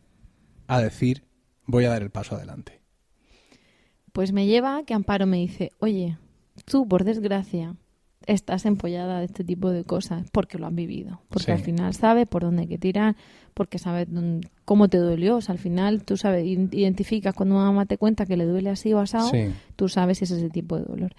[0.67, 1.23] a decir
[1.67, 2.82] voy a dar el paso adelante?
[4.12, 6.18] Pues me lleva a que Amparo me dice, oye,
[6.64, 7.77] tú por desgracia
[8.27, 11.51] estás empollada de este tipo de cosas porque lo has vivido, porque Sí.
[11.53, 13.16] al final sabes por dónde hay que tirar,
[13.53, 17.64] porque sabes dónde- cómo te dolió, o sea, al final tú sabes, identificas cuando una
[17.64, 19.46] mamá te cuenta que le duele así o asado, Sí.
[19.75, 21.12] tú sabes si es ese tipo de dolor.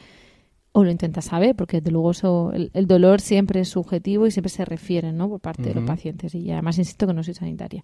[0.75, 4.31] o lo intentas saber, porque desde luego eso, el, el dolor siempre es subjetivo y
[4.31, 5.29] siempre se refiere, ¿no?
[5.29, 6.33] Por parte de los pacientes.
[6.33, 7.83] Y además insisto que no soy sanitaria.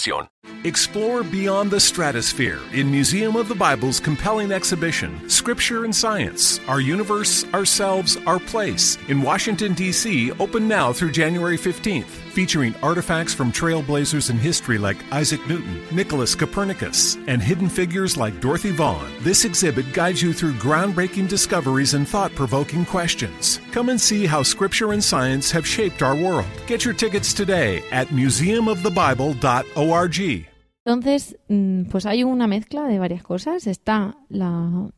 [0.63, 6.81] Explore beyond the stratosphere in Museum of the Bible's compelling exhibition, Scripture and Science Our
[6.81, 12.30] Universe, Ourselves, Our Place, in Washington, D.C., open now through January 15th.
[12.31, 18.39] Featuring artifacts from trailblazers in history like Isaac Newton, Nicholas Copernicus, and hidden figures like
[18.39, 23.59] Dorothy Vaughan, this exhibit guides you through groundbreaking discoveries and thought provoking questions.
[23.73, 26.45] Come and see how Scripture and science have shaped our world.
[26.67, 30.47] Get your tickets today at museumofthebible.org.
[30.85, 33.67] Entonces, mm, pues hay una mezcla de varias cosas.
[33.67, 34.89] Está la,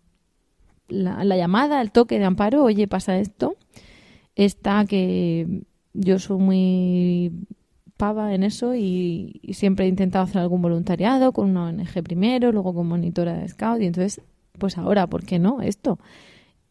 [0.87, 3.55] la, la llamada, el toque de amparo, oye, pasa esto.
[4.35, 5.63] Está que
[5.93, 7.31] yo soy muy
[7.97, 12.73] pava en eso y, siempre he intentado hacer algún voluntariado con una ONG primero, luego
[12.73, 14.21] con monitora de scout y entonces,
[14.57, 15.61] pues ahora, ¿por qué no?
[15.61, 15.99] Esto.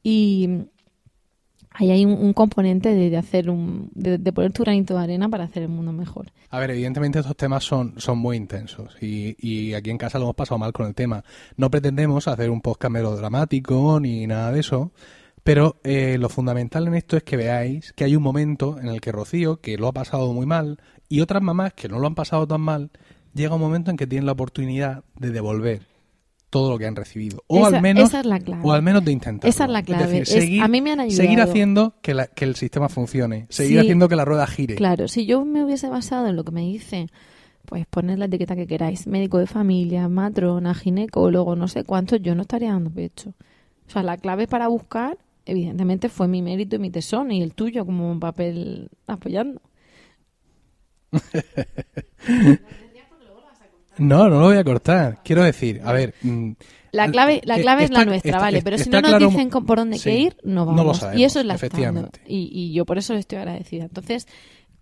[0.02, 0.66] Y
[1.70, 5.44] ahí hay un, componente de, hacer un, de, de poner tu granito de arena para
[5.44, 6.32] hacer el mundo mejor.
[6.50, 10.24] A ver, evidentemente estos temas son, son muy intensos y, y aquí en casa lo
[10.24, 11.24] hemos pasado mal con el tema.
[11.56, 14.90] No pretendemos hacer un podcast melodramático ni nada de eso,
[15.44, 19.00] pero eh, lo fundamental en esto es que veáis que hay un momento en el
[19.00, 20.78] que Rocío, que lo ha pasado muy mal,
[21.08, 22.90] y otras mamás que no lo han pasado tan mal,
[23.34, 25.82] llega un momento en que tienen la oportunidad de devolver
[26.50, 27.42] todo lo que han recibido.
[27.46, 28.62] O Esa- al menos esa es la clave.
[28.62, 29.48] o al menos de intentarlo.
[29.48, 30.04] Esa es la clave.
[30.06, 31.16] decir, Es- seguir, a mí me han ayudado.
[31.22, 33.78] seguir haciendo que, la- que el sistema funcione, seguir Sí.
[33.78, 34.74] haciendo que la rueda gire.
[34.74, 37.06] Claro, si yo me hubiese basado en lo que me dice,
[37.64, 42.34] pues poner la etiqueta que queráis, médico de familia, matrona, ginecólogo, no sé cuánto, yo
[42.34, 43.30] no estaría dando pecho.
[43.88, 47.54] O sea, la clave para buscar, evidentemente, fue mi mérito y mi tesón y el
[47.54, 49.60] tuyo como un papel apoyando.
[53.98, 55.20] No, no lo voy a cortar.
[55.22, 56.14] Quiero decir, a ver.
[56.22, 56.52] mm,
[56.92, 59.10] La clave, la eh, clave es la nuestra, está- vale, está- pero si no nos
[59.10, 60.04] claro- dicen por dónde Sí.
[60.04, 60.86] que ir, no No vamos.
[60.86, 62.20] lo sabemos, y eso es la efectivamente.
[62.26, 63.84] Y, y yo por eso le estoy agradecida.
[63.84, 64.26] Entonces,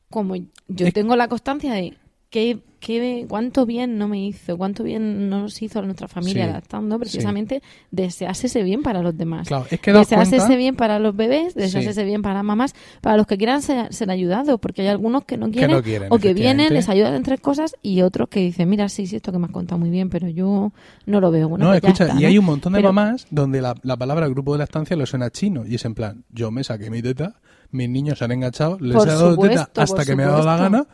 [0.09, 1.97] como yo tengo la constancia de
[2.31, 6.45] qué, qué, cuánto bien no me hizo, cuánto bien no nos hizo a nuestra familia
[6.45, 9.49] Sí, adaptando, precisamente desearse ese bien para los demás.
[9.49, 12.01] Claro, es que daos desearse cuenta- ese bien para los bebés, desearse Sí.
[12.01, 15.37] ese bien para mamás, para los que quieran ser, ser ayudados, porque hay algunos que
[15.37, 18.41] no quieren, no quieren, o que vienen, les ayudan en tres cosas y otros que
[18.41, 20.73] dicen, mira, sí, sí, esto que me has contado muy bien, pero yo
[21.07, 21.49] no lo veo.
[21.49, 22.29] Bueno, no, pues escucha, está, y ¿no?
[22.29, 25.05] hay un montón de Pero- mamás donde la, la palabra grupo de la estancia le
[25.07, 25.67] suena chino.
[25.67, 27.35] Y es en plan, yo me saqué mi teta,
[27.73, 30.29] mis niños se han enganchado, les Por he dado supuesto, teta hasta que me ha
[30.29, 30.87] dado la gana.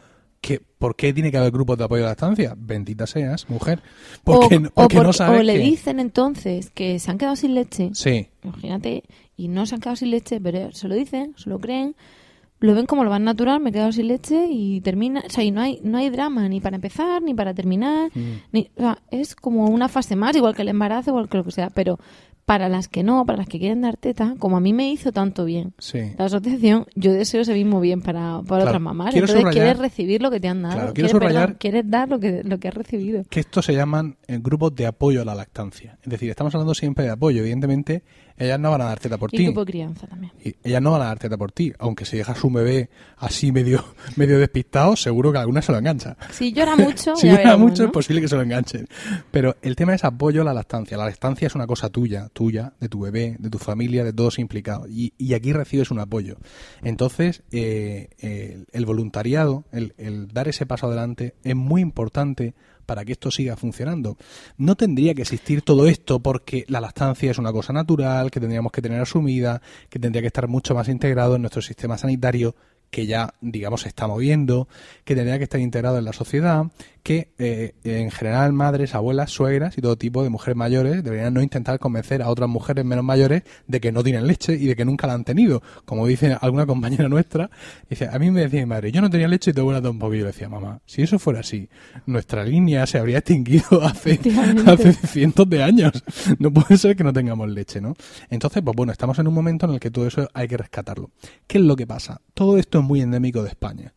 [0.46, 2.54] Que, ¿Por qué tiene que haber grupos de apoyo a la estancia?
[2.56, 3.80] Bendita seas, mujer.
[4.22, 7.10] Porque, o, no- o porque no porque- sabes o le que- dicen entonces que se
[7.10, 9.02] han quedado sin leche, Sí, imagínate,
[9.36, 11.96] y no se han quedado sin leche, pero se lo dicen, se lo creen,
[12.60, 15.42] lo ven como lo van natural, me he quedado sin leche y termina, o sea,
[15.44, 18.20] y no hay, no hay drama ni para empezar, ni para terminar, Mm.
[18.52, 21.44] ni, o sea, es como una fase más, igual que el embarazo, igual que lo
[21.44, 21.98] que sea, pero
[22.46, 25.10] para las que no, para las que quieren dar teta, como a mí me hizo
[25.10, 26.12] tanto bien sí.
[26.16, 29.10] la asociación, yo deseo ese mismo bien para, para Claro, otras mamás.
[29.10, 32.08] quiero Entonces subrayar- quieres recibir lo que te han dado, Claro, quieres, perdón, quieres dar
[32.08, 33.24] lo que, lo que has recibido.
[33.28, 35.98] que estos se llaman eh, grupos de apoyo a la lactancia.
[36.02, 37.40] Es decir, estamos hablando siempre de apoyo.
[37.40, 38.04] Evidentemente,
[38.38, 39.44] ellas no van a dar teta por Y ti.
[39.44, 40.32] grupo de crianza también.
[40.44, 41.72] Y ellas no van a dar teta por ti.
[41.78, 43.84] Aunque si dejas un bebé así medio,
[44.16, 46.16] medio despistado, seguro que alguna se lo engancha.
[46.30, 47.88] Si llora mucho, si ya llora veremos, mucho, ¿no?
[47.88, 48.86] es posible que se lo enganchen.
[49.30, 50.96] Pero el tema es apoyo a la lactancia.
[50.96, 54.38] La lactancia es una cosa tuya, tuya, de tu bebé, de tu familia, de todos
[54.38, 54.88] implicados.
[54.90, 56.36] Y, y aquí recibes un apoyo.
[56.82, 62.54] Entonces, eh, el, el voluntariado, el, el dar ese paso adelante, es muy importante
[62.86, 64.16] para que esto siga funcionando.
[64.56, 68.72] No tendría que existir todo esto porque la lactancia es una cosa natural, que tendríamos
[68.72, 72.54] que tener asumida, que tendría que estar mucho más integrado en nuestro sistema sanitario
[72.90, 74.68] que ya, digamos, se está moviendo,
[75.04, 76.66] que tendría que estar integrado en la sociedad,
[77.06, 81.40] que eh, en general madres, abuelas, suegras y todo tipo de mujeres mayores deberían no
[81.40, 84.84] intentar convencer a otras mujeres menos mayores de que no tienen leche y de que
[84.84, 85.62] nunca la han tenido.
[85.84, 87.48] Como dice alguna compañera nuestra,
[87.88, 89.80] dice, a mí me decía mi madre, yo no tenía leche y te voy a
[89.80, 90.16] dar un poquillo.
[90.16, 91.68] Y yo le decía, mamá, si eso fuera así,
[92.06, 94.18] nuestra línea se habría extinguido hace
[95.06, 96.02] cientos de años.
[96.40, 97.94] No puede ser que no tengamos leche, ¿no?
[98.30, 101.10] Entonces, pues bueno, estamos en un momento en el que todo eso hay que rescatarlo.
[101.46, 102.20] ¿Qué es lo que pasa?
[102.34, 103.94] Todo esto es muy endémico de España.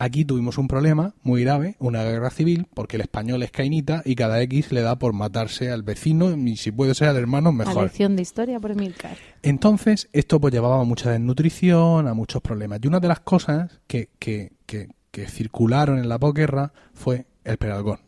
[0.00, 4.14] Aquí tuvimos un problema muy grave, una guerra civil, porque el español es cainita y
[4.14, 7.82] cada X le da por matarse al vecino y si puede ser al hermano, mejor.
[7.82, 9.16] lección de historia por Emilcar.
[9.42, 12.78] Entonces, esto pues llevaba a mucha desnutrición, a muchos problemas.
[12.80, 17.56] Y una de las cosas que, que, que, que circularon en la posguerra fue el
[17.56, 17.98] peralgón,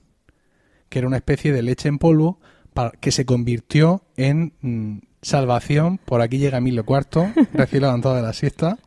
[0.88, 2.38] que era una especie de leche en polvo
[2.72, 5.98] para, que se convirtió en mm, salvación.
[6.04, 8.78] Por aquí llega Emilio Cuarto, recién levantado de la siesta,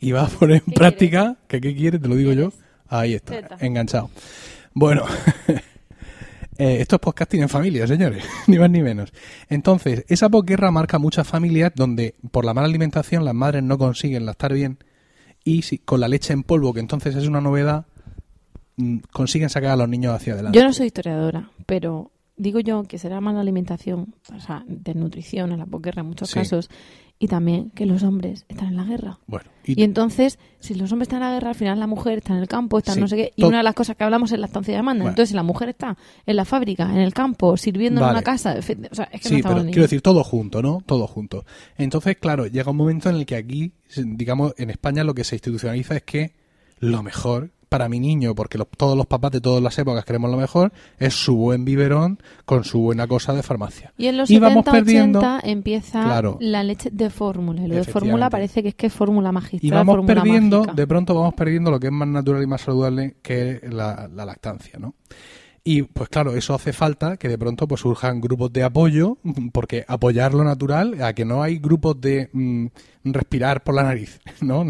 [0.00, 2.52] y va a poner en ¿Qué práctica, que qué quiere, te lo digo yo.
[2.88, 4.10] Ahí está, enganchado.
[4.72, 5.04] Bueno,
[6.58, 9.12] eh, esto es podcasting en familia, señores, ni más ni menos.
[9.48, 14.26] Entonces, esa posguerra marca muchas familias donde por la mala alimentación las madres no consiguen
[14.26, 14.78] lactar bien
[15.44, 17.86] y si, con la leche en polvo, que entonces es una novedad,
[18.76, 20.58] mm, consiguen sacar a los niños hacia adelante.
[20.58, 25.58] Yo no soy historiadora, pero digo yo que será mala alimentación, o sea, desnutrición en
[25.58, 26.34] la posguerra en muchos Sí.
[26.38, 26.70] casos,
[27.22, 29.18] y también que los hombres están en la guerra.
[29.26, 32.32] Bueno, Y entonces, si los hombres están en la guerra, al final la mujer está
[32.32, 33.00] en el campo, está Sí.
[33.00, 33.32] no sé qué.
[33.36, 35.02] Y una de las cosas que hablamos es la estancia de manda.
[35.02, 35.10] Bueno.
[35.12, 38.54] Entonces, si la mujer está en la fábrica, en el campo, sirviendo en una casa,
[38.58, 40.82] o sea, es que no Sí, estamos pero quiero decir, todo junto, ¿no?
[40.86, 41.44] Todo junto.
[41.76, 45.36] Entonces, claro, llega un momento en el que aquí, digamos, en España lo que se
[45.36, 46.32] institucionaliza es que
[46.78, 50.30] lo mejor para mi niño, porque los- todos los papás de todas las épocas queremos
[50.30, 53.94] lo mejor, es su buen biberón con su buena cosa de farmacia.
[53.96, 56.36] Y en los Y vamos 70, perdiendo- 80 empieza Claro.
[56.40, 57.62] la leche de fórmula.
[57.64, 60.74] Y lo de fórmula parece que es que es fórmula magistral, Y vamos perdiendo, mágica.
[60.74, 64.24] de pronto vamos perdiendo lo que es más natural y más saludable que la, la
[64.26, 64.94] lactancia, ¿no?
[65.62, 69.18] Y pues claro, eso hace falta que de pronto pues surjan grupos de apoyo,
[69.52, 72.66] porque apoyar lo natural, a que no hay grupos de mm,
[73.04, 74.64] respirar por la nariz, ¿no?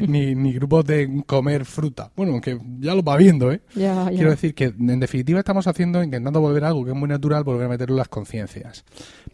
[0.00, 2.10] ni, ni grupos de comer fruta.
[2.16, 3.60] Bueno, aunque ya lo va viendo, ¿eh?
[3.72, 7.44] Quiero decir que en definitiva estamos haciendo, intentando volver a algo que es muy natural,
[7.44, 8.84] volver a meterlo en las conciencias.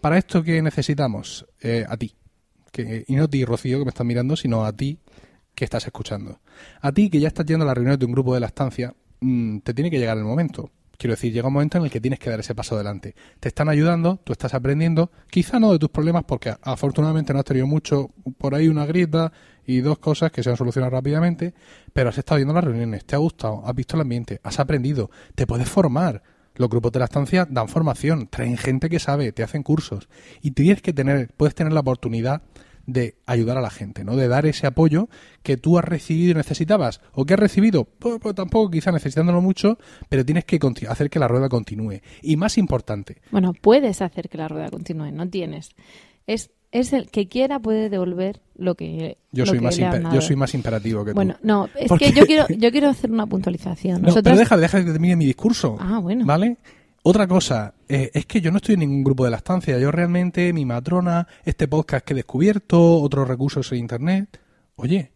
[0.03, 1.47] Para esto, ¿qué necesitamos?
[1.61, 2.15] Eh, a ti.
[2.71, 4.99] Que, y no a ti, Rocío, que me estás mirando, sino a ti
[5.55, 6.41] que estás escuchando.
[6.83, 8.95] A ti que ya estás yendo a la reunión de un grupo de la estancia,
[9.21, 10.71] mm, te tiene que llegar el momento.
[11.01, 13.15] Quiero decir, llega un momento en el que tienes que dar ese paso adelante.
[13.39, 17.45] Te están ayudando, tú estás aprendiendo, quizá no de tus problemas, porque afortunadamente no has
[17.45, 19.31] tenido mucho, por ahí una grieta
[19.65, 21.55] y dos cosas que se han solucionado rápidamente,
[21.93, 24.59] pero has estado yendo a las reuniones, te ha gustado, has visto el ambiente, has
[24.59, 26.21] aprendido, te puedes formar.
[26.57, 30.09] Los grupos de la estancia dan formación, traen gente que sabe, te hacen cursos
[30.43, 32.43] y tienes que tener, puedes tener la oportunidad
[32.89, 34.17] de ayudar a la gente, ¿no?
[34.17, 35.11] De dar ese apoyo
[35.43, 37.03] que tú has recibido y necesitabas.
[37.13, 37.85] ¿O que has recibido?
[37.85, 42.01] Pues, pues tampoco quizá necesitándolo mucho, pero tienes que hacer que la rueda continúe.
[42.23, 45.69] Y más importante, Bueno, puedes hacer que la rueda continúe, no tienes.
[46.27, 49.85] Es, es el que quiera puede devolver lo que yo lo soy que más le
[49.85, 50.15] han imper- dado.
[50.15, 51.15] yo soy más imperativo que tú.
[51.15, 54.01] Bueno, no, es que yo quiero, yo quiero hacer una puntualización.
[54.01, 55.77] No, pero deja, deja que termine mi discurso.
[55.79, 56.25] Ah, bueno.
[56.25, 56.57] ¿Vale?
[57.11, 59.79] Otra cosa, eh, es que yo no estoy en ningún grupo de la estancia.
[59.79, 64.39] Yo realmente, mi matrona, este podcast que he descubierto, otros recursos en internet.
[64.77, 65.13] Oye,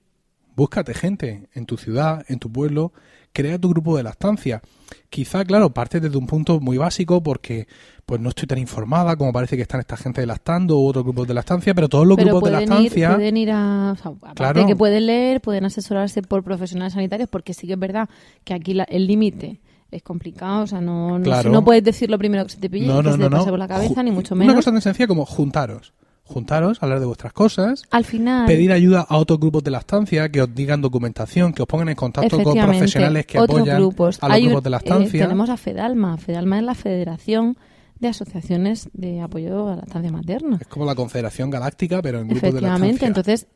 [0.56, 2.94] búscate gente en tu ciudad, en tu pueblo,
[3.34, 4.62] crea tu grupo de la estancia.
[5.10, 7.66] Quizá, claro, parte desde un punto muy básico porque
[8.06, 11.04] pues no estoy tan informada como parece que están esta gente de lactando u otros
[11.04, 13.14] grupos de la estancia, pero todos los pero grupos de la pueden ir, estancia...
[13.16, 14.66] pueden ir a, o sea, aparte Claro.
[14.66, 18.08] que pueden leer, pueden asesorarse por profesionales sanitarios, porque sí que es verdad
[18.44, 19.60] que aquí la- el límite
[19.92, 21.50] es complicado, o sea, no, no, Claro.
[21.50, 23.50] no puedes decir lo primero que se te pille, No, que no, se te pase
[23.50, 24.56] por la cabeza, Ju- ni mucho Una menos.
[24.56, 25.92] cosa tan sencilla como juntaros.
[26.24, 30.28] Juntaros, hablar de vuestras cosas, Al final, pedir ayuda a otros grupos de la estancia
[30.30, 34.18] que os digan documentación, que os pongan en contacto con profesionales que otros apoyan grupos.
[34.22, 36.16] a los Hay grupos de la eh, tenemos a FEDALMA.
[36.16, 37.56] FEDALMA es la Federación
[37.98, 40.58] de Asociaciones de Apoyo a la Estancia Materna.
[40.60, 43.46] Es como la Confederación Galáctica, pero en grupos de la Efectivamente, entonces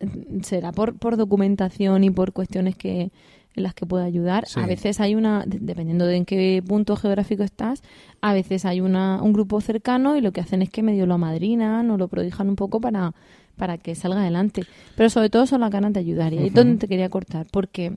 [0.43, 3.11] será por, por documentación y por cuestiones que
[3.57, 4.47] en las que pueda ayudar.
[4.47, 4.61] Sí.
[4.61, 7.83] A veces hay una, de- dependiendo de en qué punto geográfico estás,
[8.21, 11.15] a veces hay una, un grupo cercano y lo que hacen es que medio lo
[11.15, 13.15] amadrinan o lo prodijan un poco para,
[13.57, 14.63] para que salga adelante.
[14.97, 16.33] Pero sobre todo son las ganas de ayudar.
[16.35, 17.95] Y ahí es donde te quería cortar, porque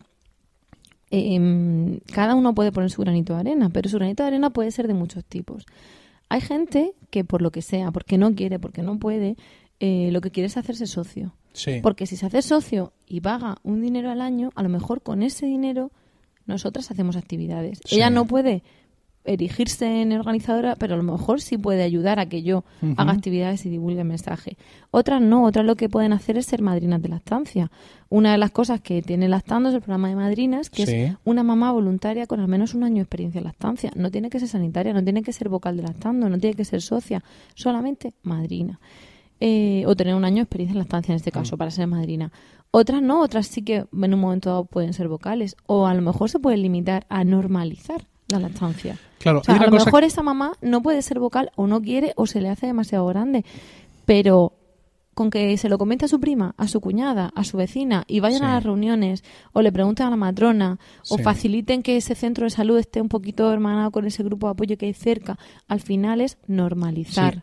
[1.12, 4.72] em, cada uno puede poner su granito de arena, pero su granito de arena puede
[4.72, 5.66] ser de muchos tipos.
[6.30, 9.36] Hay gente que por lo que sea, porque no quiere, porque no puede,
[9.80, 11.34] eh, lo que quiere es hacerse socio.
[11.60, 11.80] Sí.
[11.82, 15.24] Porque si se hace socio y paga un dinero al año, a lo mejor con
[15.24, 15.92] ese dinero
[16.46, 17.80] nosotras hacemos actividades.
[17.86, 17.96] Sí.
[17.98, 18.64] Ella no puede
[19.26, 22.64] erigirse en organizadora, pero a lo mejor sí puede ayudar a que yo
[22.98, 24.58] haga actividades y divulgue el mensaje.
[24.92, 27.70] Otras no, otras lo que pueden hacer es ser madrinas de la estancia.
[28.08, 30.96] Una de las cosas que tiene Lactando es el programa de madrinas, que Sí.
[30.96, 33.92] es una mamá voluntaria con al menos un año de experiencia en lactancia.
[33.96, 36.66] No tiene que ser sanitaria, no tiene que ser vocal de Lactando, no tiene que
[36.66, 37.22] ser socia,
[37.54, 38.80] solamente madrina.
[39.42, 42.32] Eh, o tener un año de experiencia en lactancia en este caso para ser madrina.
[42.72, 45.56] Otras no, otras sí que en un momento dado pueden ser vocales.
[45.66, 48.98] O a lo mejor se pueden limitar a normalizar la lactancia.
[49.18, 51.68] Claro, O sea, hay a lo mejor que- esa mamá no puede ser vocal o
[51.68, 53.46] no quiere o se le hace demasiado grande.
[54.06, 54.54] Pero
[55.14, 58.20] con que se lo comente a su prima, a su cuñada, a su vecina y
[58.22, 58.46] vayan Sí.
[58.46, 61.24] a las reuniones o le pregunten a la matrona o Sí.
[61.24, 64.78] faciliten que ese centro de salud esté un poquito hermanado con ese grupo de apoyo
[64.78, 67.36] que hay cerca, al final es normalizar.
[67.36, 67.42] Sí.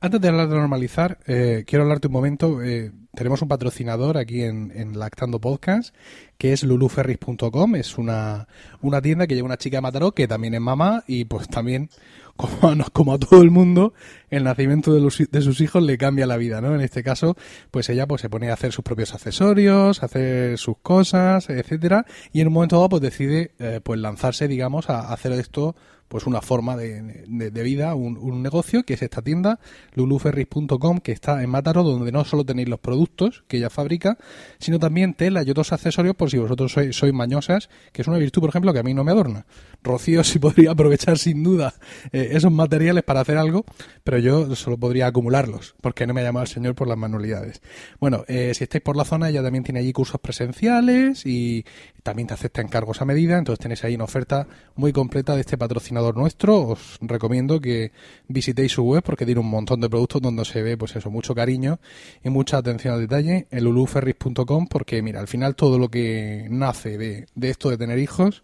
[0.00, 2.62] Antes de hablar de normalizar, eh, quiero hablarte un momento.
[2.62, 5.94] eh, tenemos un patrocinador aquí en, en Lactando Podcast,
[6.38, 7.74] que es luluferris.com.
[7.76, 8.46] Es una,
[8.82, 11.90] una tienda que lleva una chica de Mataró, que también es mamá, y pues también,
[12.36, 13.94] como a, como a todo el mundo,
[14.30, 16.74] el nacimiento de, los de sus hijos le cambia la vida, ¿no?
[16.74, 17.36] En este caso,
[17.70, 22.40] pues ella pues se pone a hacer sus propios accesorios, hacer sus cosas, etcétera, y
[22.40, 25.74] en un momento dado pues decide eh, pues lanzarse, digamos, a, hacer esto
[26.10, 29.60] pues una forma de, de- vida, un, un negocio, que es esta tienda,
[29.94, 34.18] luluferris.com, que está en Mátaro, donde no solo tenéis los productos que ella fabrica,
[34.58, 38.18] sino también tela y otros accesorios por si vosotros sois, sois mañosas, que es una
[38.18, 39.46] virtud, por ejemplo, que a mí no me adorna.
[39.82, 41.74] Rocío sí podría aprovechar sin duda
[42.12, 43.64] eh, esos materiales para hacer algo,
[44.04, 47.60] pero yo solo podría acumularlos, porque no me ha llamado el señor por las manualidades.
[47.98, 51.64] Bueno, eh, si estáis por la zona, ella también tiene allí cursos presenciales y
[52.02, 55.58] también te acepta encargos a medida, entonces tenéis ahí una oferta muy completa de este
[55.58, 56.60] patrocinador nuestro.
[56.60, 57.92] Os recomiendo que
[58.28, 61.34] visitéis su web porque tiene un montón de productos donde se ve, pues eso, mucho
[61.34, 61.80] cariño
[62.24, 63.46] y mucha atención al detalle.
[63.50, 67.98] El luluferris.com porque, mira, al final todo lo que nace de, de esto de tener
[67.98, 68.42] hijos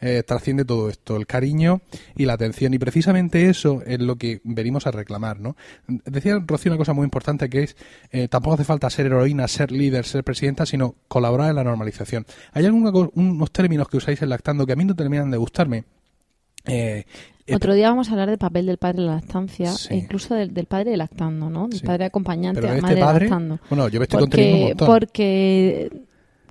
[0.00, 1.80] eh, trasciende todo esto, el cariño
[2.16, 2.74] y la atención.
[2.74, 5.56] Y precisamente eso es lo que venimos a reclamar, ¿no?
[5.86, 7.76] Decía Rocío una cosa muy importante que es,
[8.12, 12.26] eh, tampoco hace falta ser heroína, ser líder, ser presidenta, sino colaborar en la normalización.
[12.52, 15.84] Hay algunos unos términos que usáis en lactando que a mí no terminan de gustarme.
[16.66, 17.04] Eh,
[17.46, 19.94] eh, Otro día vamos a hablar del papel del padre en la lactancia Sí.
[19.94, 21.68] e incluso del, del padre lactando, ¿no?
[21.68, 21.86] Del Sí.
[21.86, 23.60] padre acompañante pero a de madre este padre, lactando.
[23.70, 24.86] bueno, yo me estoy un montón.
[24.88, 25.90] porque,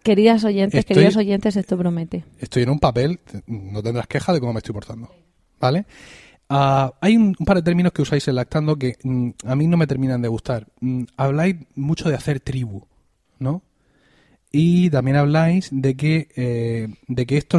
[0.05, 2.23] queridas oyentes, Estoy- queridos oyentes, esto promete.
[2.39, 5.09] estoy en un papel, no tendrás queja de cómo me estoy portando.
[5.59, 5.85] ¿Vale?
[6.47, 9.67] Ah, hay un, un par de términos que usáis en lactando que mm, a mí
[9.67, 10.67] no me terminan de gustar.
[10.79, 12.85] Mm, habláis mucho de hacer tribu,
[13.39, 13.63] ¿no?
[14.51, 17.57] Y también habláis de que eh, de que esto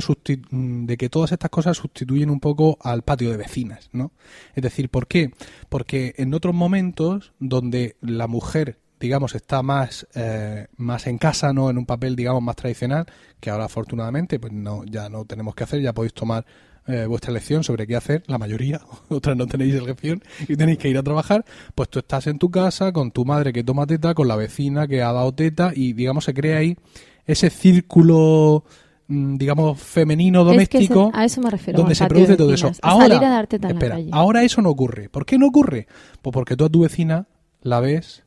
[0.50, 4.12] mm, de que todas estas cosas sustituyen un poco al patio de vecinas, ¿no?
[4.54, 5.32] Es decir, ¿por qué?
[5.68, 11.68] Porque en otros momentos donde la mujer digamos está más eh, más en casa, no
[11.70, 13.06] en un papel digamos más tradicional,
[13.40, 16.44] que ahora afortunadamente pues no ya no tenemos que hacer, ya podéis tomar
[16.88, 20.88] eh, vuestra elección sobre qué hacer, la mayoría, otras no tenéis elección y tenéis que
[20.88, 24.14] ir a trabajar, pues tú estás en tu casa con tu madre que toma teta,
[24.14, 26.76] con la vecina que ha dado teta y digamos se crea ahí
[27.26, 28.64] ese círculo
[29.08, 31.78] mm, digamos femenino doméstico Es que se- a eso me refiero.
[31.80, 32.70] donde se produce todo eso.
[32.82, 35.08] Ahora, salir a espera, ahora eso no ocurre.
[35.08, 35.86] ¿Por qué no ocurre?
[36.22, 37.26] Pues porque tú a tu vecina
[37.62, 38.22] la ves,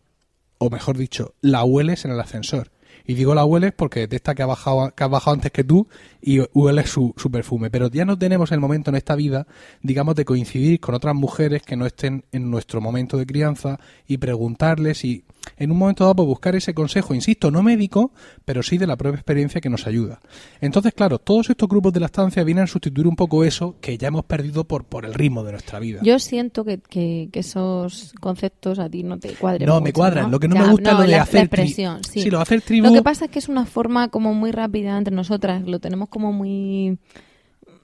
[0.60, 2.72] o mejor dicho, la hueles en el ascensor.
[3.06, 5.88] Y digo la hueles porque detecta que ha bajado, que ha bajado antes que tú
[6.22, 7.72] y hueles su, su perfume.
[7.72, 9.48] Pero ya no tenemos el momento en esta vida,
[9.82, 14.18] digamos, de coincidir con otras mujeres que no estén en nuestro momento de crianza y
[14.18, 15.24] preguntarles y
[15.58, 18.12] en un momento dado pues, buscar ese consejo, insisto, no médico,
[18.46, 20.20] pero sí de la propia experiencia que nos ayuda.
[20.62, 23.98] Entonces, claro, todos estos grupos de la estancia vienen a sustituir un poco eso que
[23.98, 26.02] ya hemos perdido por, por el ritmo de nuestra vida.
[26.04, 29.68] Yo siento que, que, que esos conceptos a ti no te cuadran.
[29.68, 30.30] No, me cuadran.
[30.32, 32.22] Lo que no Ya, me gusta es lo de la- hacer la expresión, sí.
[32.22, 34.98] Sí, lo hacer tribu- Lo que pasa es que es una forma como muy rápida
[34.98, 35.64] entre nosotras.
[35.66, 36.98] Lo tenemos como muy.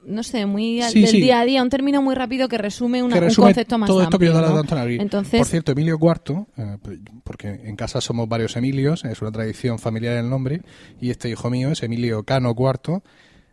[0.06, 1.22] No sé, muy al- Sí, del sí.
[1.22, 3.88] día a día, un término muy rápido que resume, una- que un resume concepto más
[3.88, 4.56] todo esto que yo amplio, ¿no?
[4.62, 5.02] tanto en.
[5.02, 6.78] Entonces, Por cierto, Emilio IV, eh,
[7.24, 10.62] porque en casa somos varios Emilios, es una tradición familiar el nombre,
[11.02, 13.02] y este hijo mío es Emilio Cano IV,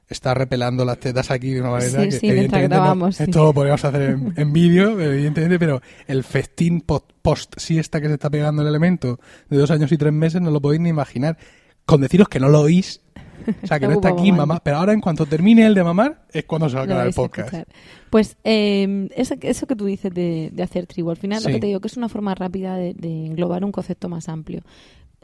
[0.08, 3.22] está repelando las tetas aquí de una manera Sí, que sí, evidentemente no- grabamos, sí.
[3.22, 8.08] esto lo podríamos hacer en, en vídeo, evidentemente, pero el festín post, post siesta que
[8.08, 10.90] se está pegando el elemento de dos años y tres meses no lo podéis ni
[10.90, 11.38] imaginar.
[11.86, 13.00] Con deciros que no lo oís,
[13.62, 14.46] o sea, que no está aquí Mamá.
[14.46, 17.06] mamá, pero ahora en cuanto termine el de mamar es cuando se va a acabar
[17.06, 17.54] el podcast.
[18.10, 21.48] Pues eh, eso, que- eso que tú dices de, de hacer tribu, al final Sí.
[21.48, 24.28] lo que te digo que es una forma rápida de, de englobar un concepto más
[24.28, 24.62] amplio.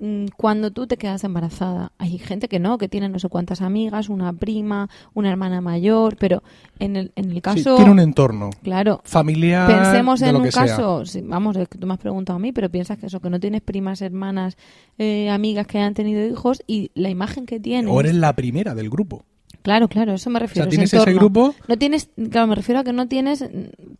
[0.01, 3.61] Mm, Cuando tú te quedas embarazada, hay gente que no, que tiene no sé cuántas
[3.63, 6.43] amigas, una prima, una hermana mayor, pero
[6.79, 7.77] en el, en el Sí, caso...
[7.77, 9.67] tiene un entorno Claro, familiar.
[9.67, 10.67] Pensemos de en lo un que sea.
[10.67, 13.31] caso, vamos, es que tú me has preguntado a mí, pero piensas que eso, que
[13.31, 14.57] no tienes primas, hermanas,
[14.99, 17.93] eh, amigas que hayan tenido hijos y la imagen que tienes.
[17.93, 19.25] O eres la primera del grupo.
[19.63, 20.65] Claro, claro, eso me O refiero.
[20.65, 21.55] sea, ese tienes ese grupo.
[21.67, 23.45] No tienes, claro, me refiero a que no tienes,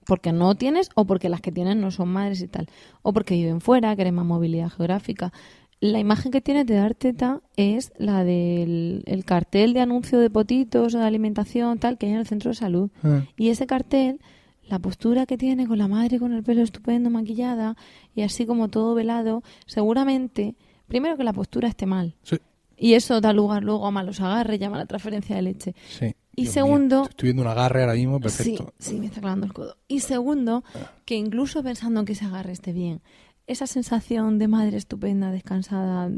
[0.07, 2.69] porque no tienes o porque las que tienes no son madres y tal.
[3.03, 5.33] O porque viven fuera, que eres más movilidad geográfica.
[5.81, 10.29] La imagen que tienes de dar teta es la del el cartel de anuncio de
[10.29, 12.91] potitos o de alimentación, tal, que hay en el centro de salud.
[13.05, 13.23] Ah.
[13.37, 14.21] Y ese cartel,
[14.67, 17.77] la postura que tiene con la madre con el pelo estupendo, maquillada
[18.15, 20.57] y así como todo velado, seguramente,
[20.89, 22.17] primero que la postura esté mal.
[22.23, 22.39] Sí,
[22.77, 25.75] Y eso da lugar luego a malos agarres, llama la transferencia de leche.
[25.89, 26.15] sí.
[26.37, 28.73] Y Dios segundo- mío, estoy viendo un agarre ahora mismo, perfecto.
[28.79, 29.77] Sí, sí, me está clavando el codo.
[29.89, 30.63] Y segundo,
[31.05, 33.01] que incluso pensando en que ese agarre esté bien,
[33.49, 36.11] esa sensación de madre estupenda, descansada,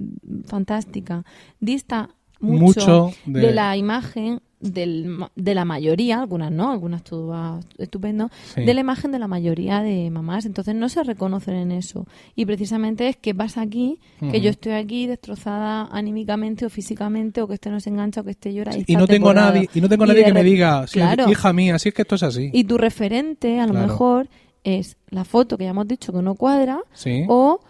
[0.46, 1.24] fantástica,
[1.60, 2.10] dista
[2.40, 3.40] mucho, Mucho de...
[3.40, 8.62] de- la imagen del de la mayoría, algunas no, algunas todo va estupendo, Sí.
[8.62, 10.44] de la imagen de la mayoría de mamás.
[10.44, 12.06] Entonces no se reconocen en eso.
[12.36, 13.98] Y precisamente es que pasa aquí,
[14.30, 18.24] que yo estoy aquí destrozada anímicamente o físicamente, o que este no se engancha, o
[18.24, 18.76] que este llora.
[18.76, 21.30] y está no tengo nadie, y no tengo Y nadie que me diga, "Sí, Claro.
[21.30, 22.50] hija mía, si es que esto es así.
[22.52, 23.86] Y tu referente, a lo Claro.
[23.86, 24.28] mejor,
[24.64, 27.24] es la foto que ya hemos dicho que no cuadra, Sí.
[27.28, 27.60] o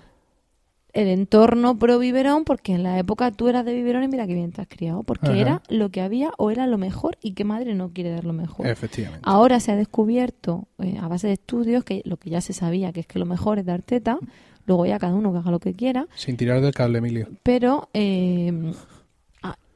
[0.93, 4.34] el entorno pro biberón, porque en la época tú eras de biberón y mira qué
[4.34, 5.38] bien te has criado, porque Ajá.
[5.38, 8.32] era lo que había o era lo mejor y qué madre no quiere dar lo
[8.32, 8.66] mejor.
[8.66, 9.22] Efectivamente.
[9.22, 12.93] Ahora se ha descubierto eh, a base de estudios que lo que ya se sabía,
[12.93, 14.18] que es que lo mejor es dar teta,
[14.66, 17.28] luego ya cada uno que haga lo que quiera, Sin tirar del cable, Emilio.
[17.45, 18.72] pero eh,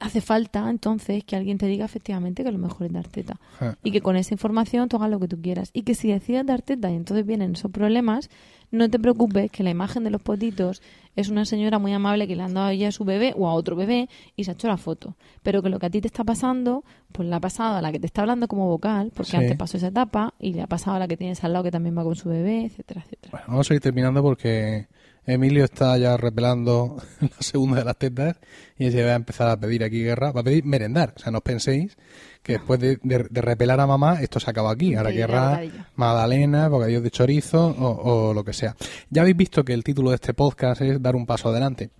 [0.04, 3.40] hace falta entonces que alguien te diga efectivamente que lo mejor es dar teta
[3.82, 6.44] y que con esa información tú hagas lo que tú quieras y que si decides
[6.46, 8.28] dar teta y entonces vienen esos problemas,
[8.70, 10.82] no te preocupes que la imagen de los potitos
[11.16, 13.48] es una señora muy amable que le han dado a ella a su bebé o
[13.48, 15.14] a otro bebé y se ha hecho la foto.
[15.44, 16.82] Pero que lo que a ti te está pasando,
[17.12, 19.36] pues le ha pasado a la que te está hablando como vocal, porque Sí.
[19.36, 21.70] antes pasó esa etapa, y le ha pasado a la que tienes al lado que
[21.70, 23.30] también va con su bebé, etcétera, etcétera.
[23.30, 24.88] Bueno, vamos a ir terminando porque
[25.26, 28.36] Emilio está ya repelando la segunda de las tetas
[28.78, 31.14] y se va a empezar a pedir aquí guerra, va a pedir merendar.
[31.16, 31.96] O sea, no os penséis
[32.42, 34.94] que después de, de- de repelar a mamá esto se acaba aquí.
[34.94, 35.10] Ahora
[35.54, 35.84] bocadillo.
[35.96, 38.76] magdalena, bocadillos de chorizo o, o lo que sea.
[39.10, 41.90] Ya habéis visto que el título de este podcast es dar un paso adelante.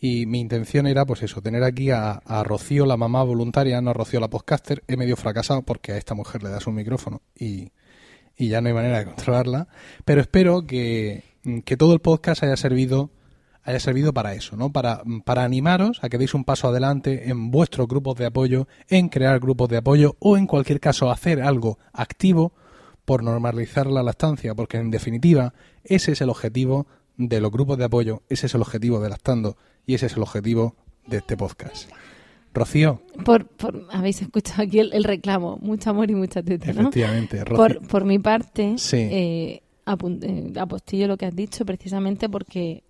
[0.00, 3.90] Y mi intención era, pues eso, tener aquí a, a Rocío, la mamá voluntaria, no
[3.90, 4.84] a Rocío, la podcaster.
[4.86, 7.72] He medio fracasado porque a esta mujer le das un micrófono y,
[8.36, 9.66] y ya no hay manera de controlarla.
[10.04, 11.24] Pero espero que,
[11.64, 13.10] que todo el podcast haya servido
[13.64, 14.72] haya servido para eso, ¿no?
[14.72, 19.10] Para, para animaros a que deis un paso adelante en vuestros grupos de apoyo, en
[19.10, 22.52] crear grupos de apoyo o en cualquier caso hacer algo activo
[23.04, 25.52] por normalizar la lactancia, porque en definitiva
[25.84, 26.86] ese es el objetivo
[27.18, 30.22] de los grupos de apoyo, ese es el objetivo de Lactando y ese es el
[30.22, 30.74] objetivo
[31.06, 31.90] de este podcast.
[32.54, 36.88] Rocío, Por, por- habéis escuchado aquí el, el reclamo, mucho amor y mucha teta, ¿no?
[36.88, 37.56] efectivamente, Rocío.
[37.56, 38.96] Por, por mi parte, Sí.
[38.96, 39.62] eh,
[40.22, 42.82] eh, apostillo lo que has dicho precisamente porque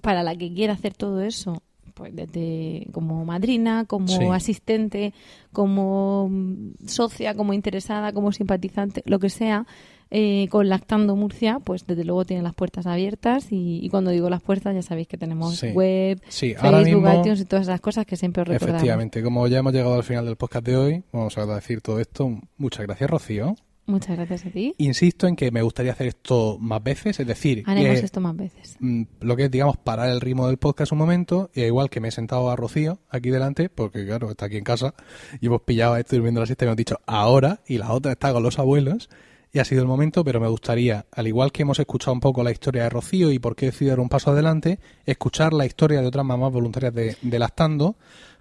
[0.00, 1.62] para la que quiera hacer todo eso,
[1.94, 4.24] pues desde como madrina, como Sí.
[4.32, 5.14] asistente,
[5.52, 9.66] como mm, socia, como interesada, como simpatizante, lo que sea,
[10.10, 14.28] eh, con Lactando Murcia, pues desde luego tiene las puertas abiertas y, y cuando digo
[14.30, 15.68] las puertas ya sabéis que tenemos Sí.
[15.68, 18.74] web, Sí, Facebook, mismo- iTunes y todas esas cosas que siempre os recordamos.
[18.76, 21.98] Efectivamente, como ya hemos llegado al final del podcast de hoy, vamos a decir todo
[22.00, 22.38] esto.
[22.58, 23.56] Muchas gracias, Rocío.
[23.86, 24.74] Muchas gracias a ti.
[24.78, 28.76] Insisto en que me gustaría hacer esto más veces, es decir, Haremos esto más veces.
[28.80, 32.00] mm, lo que es, digamos, parar el ritmo del podcast un momento, y igual que
[32.00, 34.94] me he sentado a Rocío aquí delante, porque claro, está aquí en casa,
[35.40, 38.12] y hemos pillado a esto durmiendo la siesta y hemos dicho ahora, y la otra
[38.12, 39.10] está con los abuelos,
[39.52, 42.42] y ha sido el momento, pero me gustaría, al igual que hemos escuchado un poco
[42.42, 46.00] la historia de Rocío y por qué decidió dar un paso adelante, escuchar la historia
[46.00, 47.96] de otras mamás voluntarias de, de Lactando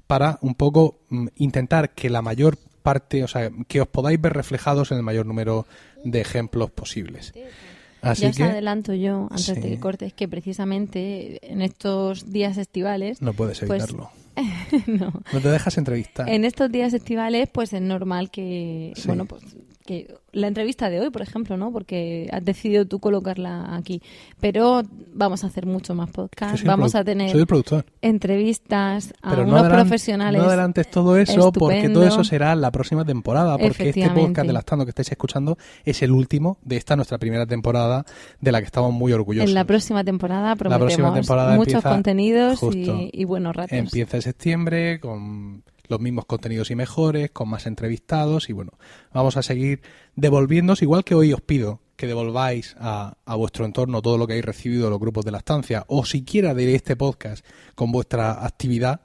[0.07, 4.34] para un poco mm, intentar que la mayor parte, o sea, que os podáis ver
[4.34, 5.65] reflejados en el mayor número
[6.03, 7.34] de ejemplos posibles.
[8.01, 9.53] Así ya os que adelanto yo, antes Sí.
[9.53, 13.21] de que cortes, que precisamente en estos días estivales...
[13.21, 14.11] no puedes pues, evitarlo.
[14.88, 15.13] no.
[15.31, 16.27] No te dejas entrevistar.
[16.27, 19.07] En estos días estivales, pues es normal que, Sí.
[19.07, 19.43] bueno, pues
[19.86, 21.71] que la entrevista de hoy, por ejemplo, ¿no?
[21.71, 24.01] Porque has decidido tú colocarla aquí.
[24.41, 24.81] Pero
[25.13, 26.63] vamos a hacer mucho más podcast.
[26.65, 27.36] Vamos a tener
[28.01, 30.41] entrevistas a Pero no, unos profesionales.
[30.41, 33.57] no adelantes todo eso porque todo eso será la próxima temporada.
[33.57, 37.45] Porque este podcast de Lactando que estáis escuchando es el último de esta nuestra primera
[37.45, 38.05] temporada
[38.41, 39.49] de la que estamos muy orgullosos.
[39.49, 43.77] En la próxima temporada prometemos próxima temporada muchos contenidos y, y buenos ratos.
[43.77, 48.71] Empieza en septiembre con los mismos contenidos y mejores, con más entrevistados y bueno,
[49.13, 49.81] vamos a seguir
[50.15, 54.34] devolviéndoos, igual que hoy os pido que devolváis a, a vuestro entorno todo lo que
[54.34, 58.45] habéis recibido de los grupos de la estancia o siquiera de este podcast con vuestra
[58.45, 59.01] actividad.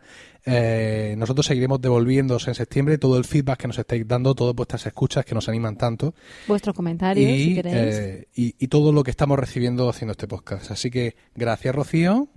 [0.46, 4.86] eh, nosotros seguiremos devolviéndoos en septiembre todo el feedback que nos estáis dando, todas vuestras
[4.86, 6.14] escuchas que nos animan tanto
[6.46, 7.94] Vuestros comentarios, y, si queréis.
[7.96, 10.70] eh, y, y todo lo que estamos recibiendo haciendo este podcast.
[10.70, 12.28] Así que gracias Rocío.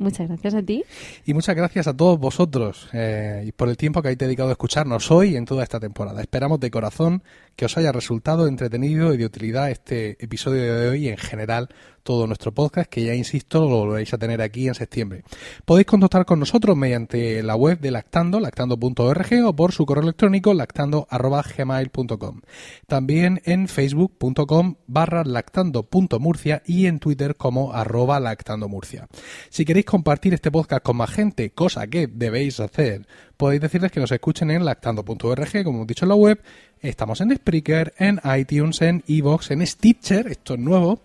[0.00, 0.82] Muchas gracias a ti.
[1.26, 5.10] Y muchas gracias a todos vosotros eh, por el tiempo que habéis dedicado a escucharnos
[5.10, 6.22] hoy en toda esta temporada.
[6.22, 7.22] Esperamos de corazón
[7.60, 11.68] que os haya resultado entretenido y de utilidad este episodio de hoy y en general
[12.02, 15.24] todo nuestro podcast, que ya insisto, lo volveréis a tener aquí en septiembre.
[15.66, 20.54] Podéis contactar con nosotros mediante la web de Lactando, lactando.org o por su correo electrónico
[20.54, 22.40] lactando.gmail.com.
[22.86, 29.06] También en facebook.com barra lactando.murcia y en Twitter como arroba lactandomurcia.
[29.50, 33.06] Si queréis compartir este podcast con más gente, cosa que debéis hacer,
[33.36, 36.42] podéis decirles que nos escuchen en lactando.org, como hemos dicho en la web,
[36.82, 41.00] Estamos en Spreaker, en iTunes, en Evox, en Stitcher, esto es nuevo,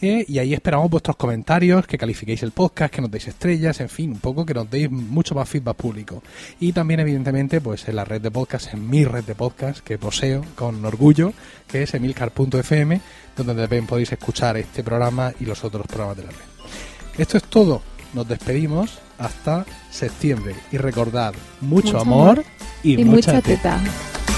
[0.00, 3.90] eh, y ahí esperamos vuestros comentarios, que califiquéis el podcast, que nos deis estrellas, en
[3.90, 6.22] fin, un poco que nos deis mucho más feedback público.
[6.60, 9.98] Y también, evidentemente, pues en la red de podcast, en mi red de podcast, que
[9.98, 11.34] poseo con orgullo,
[11.66, 12.98] que es emilcar.fm,
[13.36, 16.38] donde también podéis escuchar este programa y los otros programas de la red.
[17.18, 17.82] Esto es todo.
[18.14, 20.54] Nos despedimos hasta septiembre.
[20.72, 22.44] Y recordad, mucho, Mucho amor, amor
[22.82, 23.78] y, Y mucha, mucha teta.
[23.78, 24.37] teta.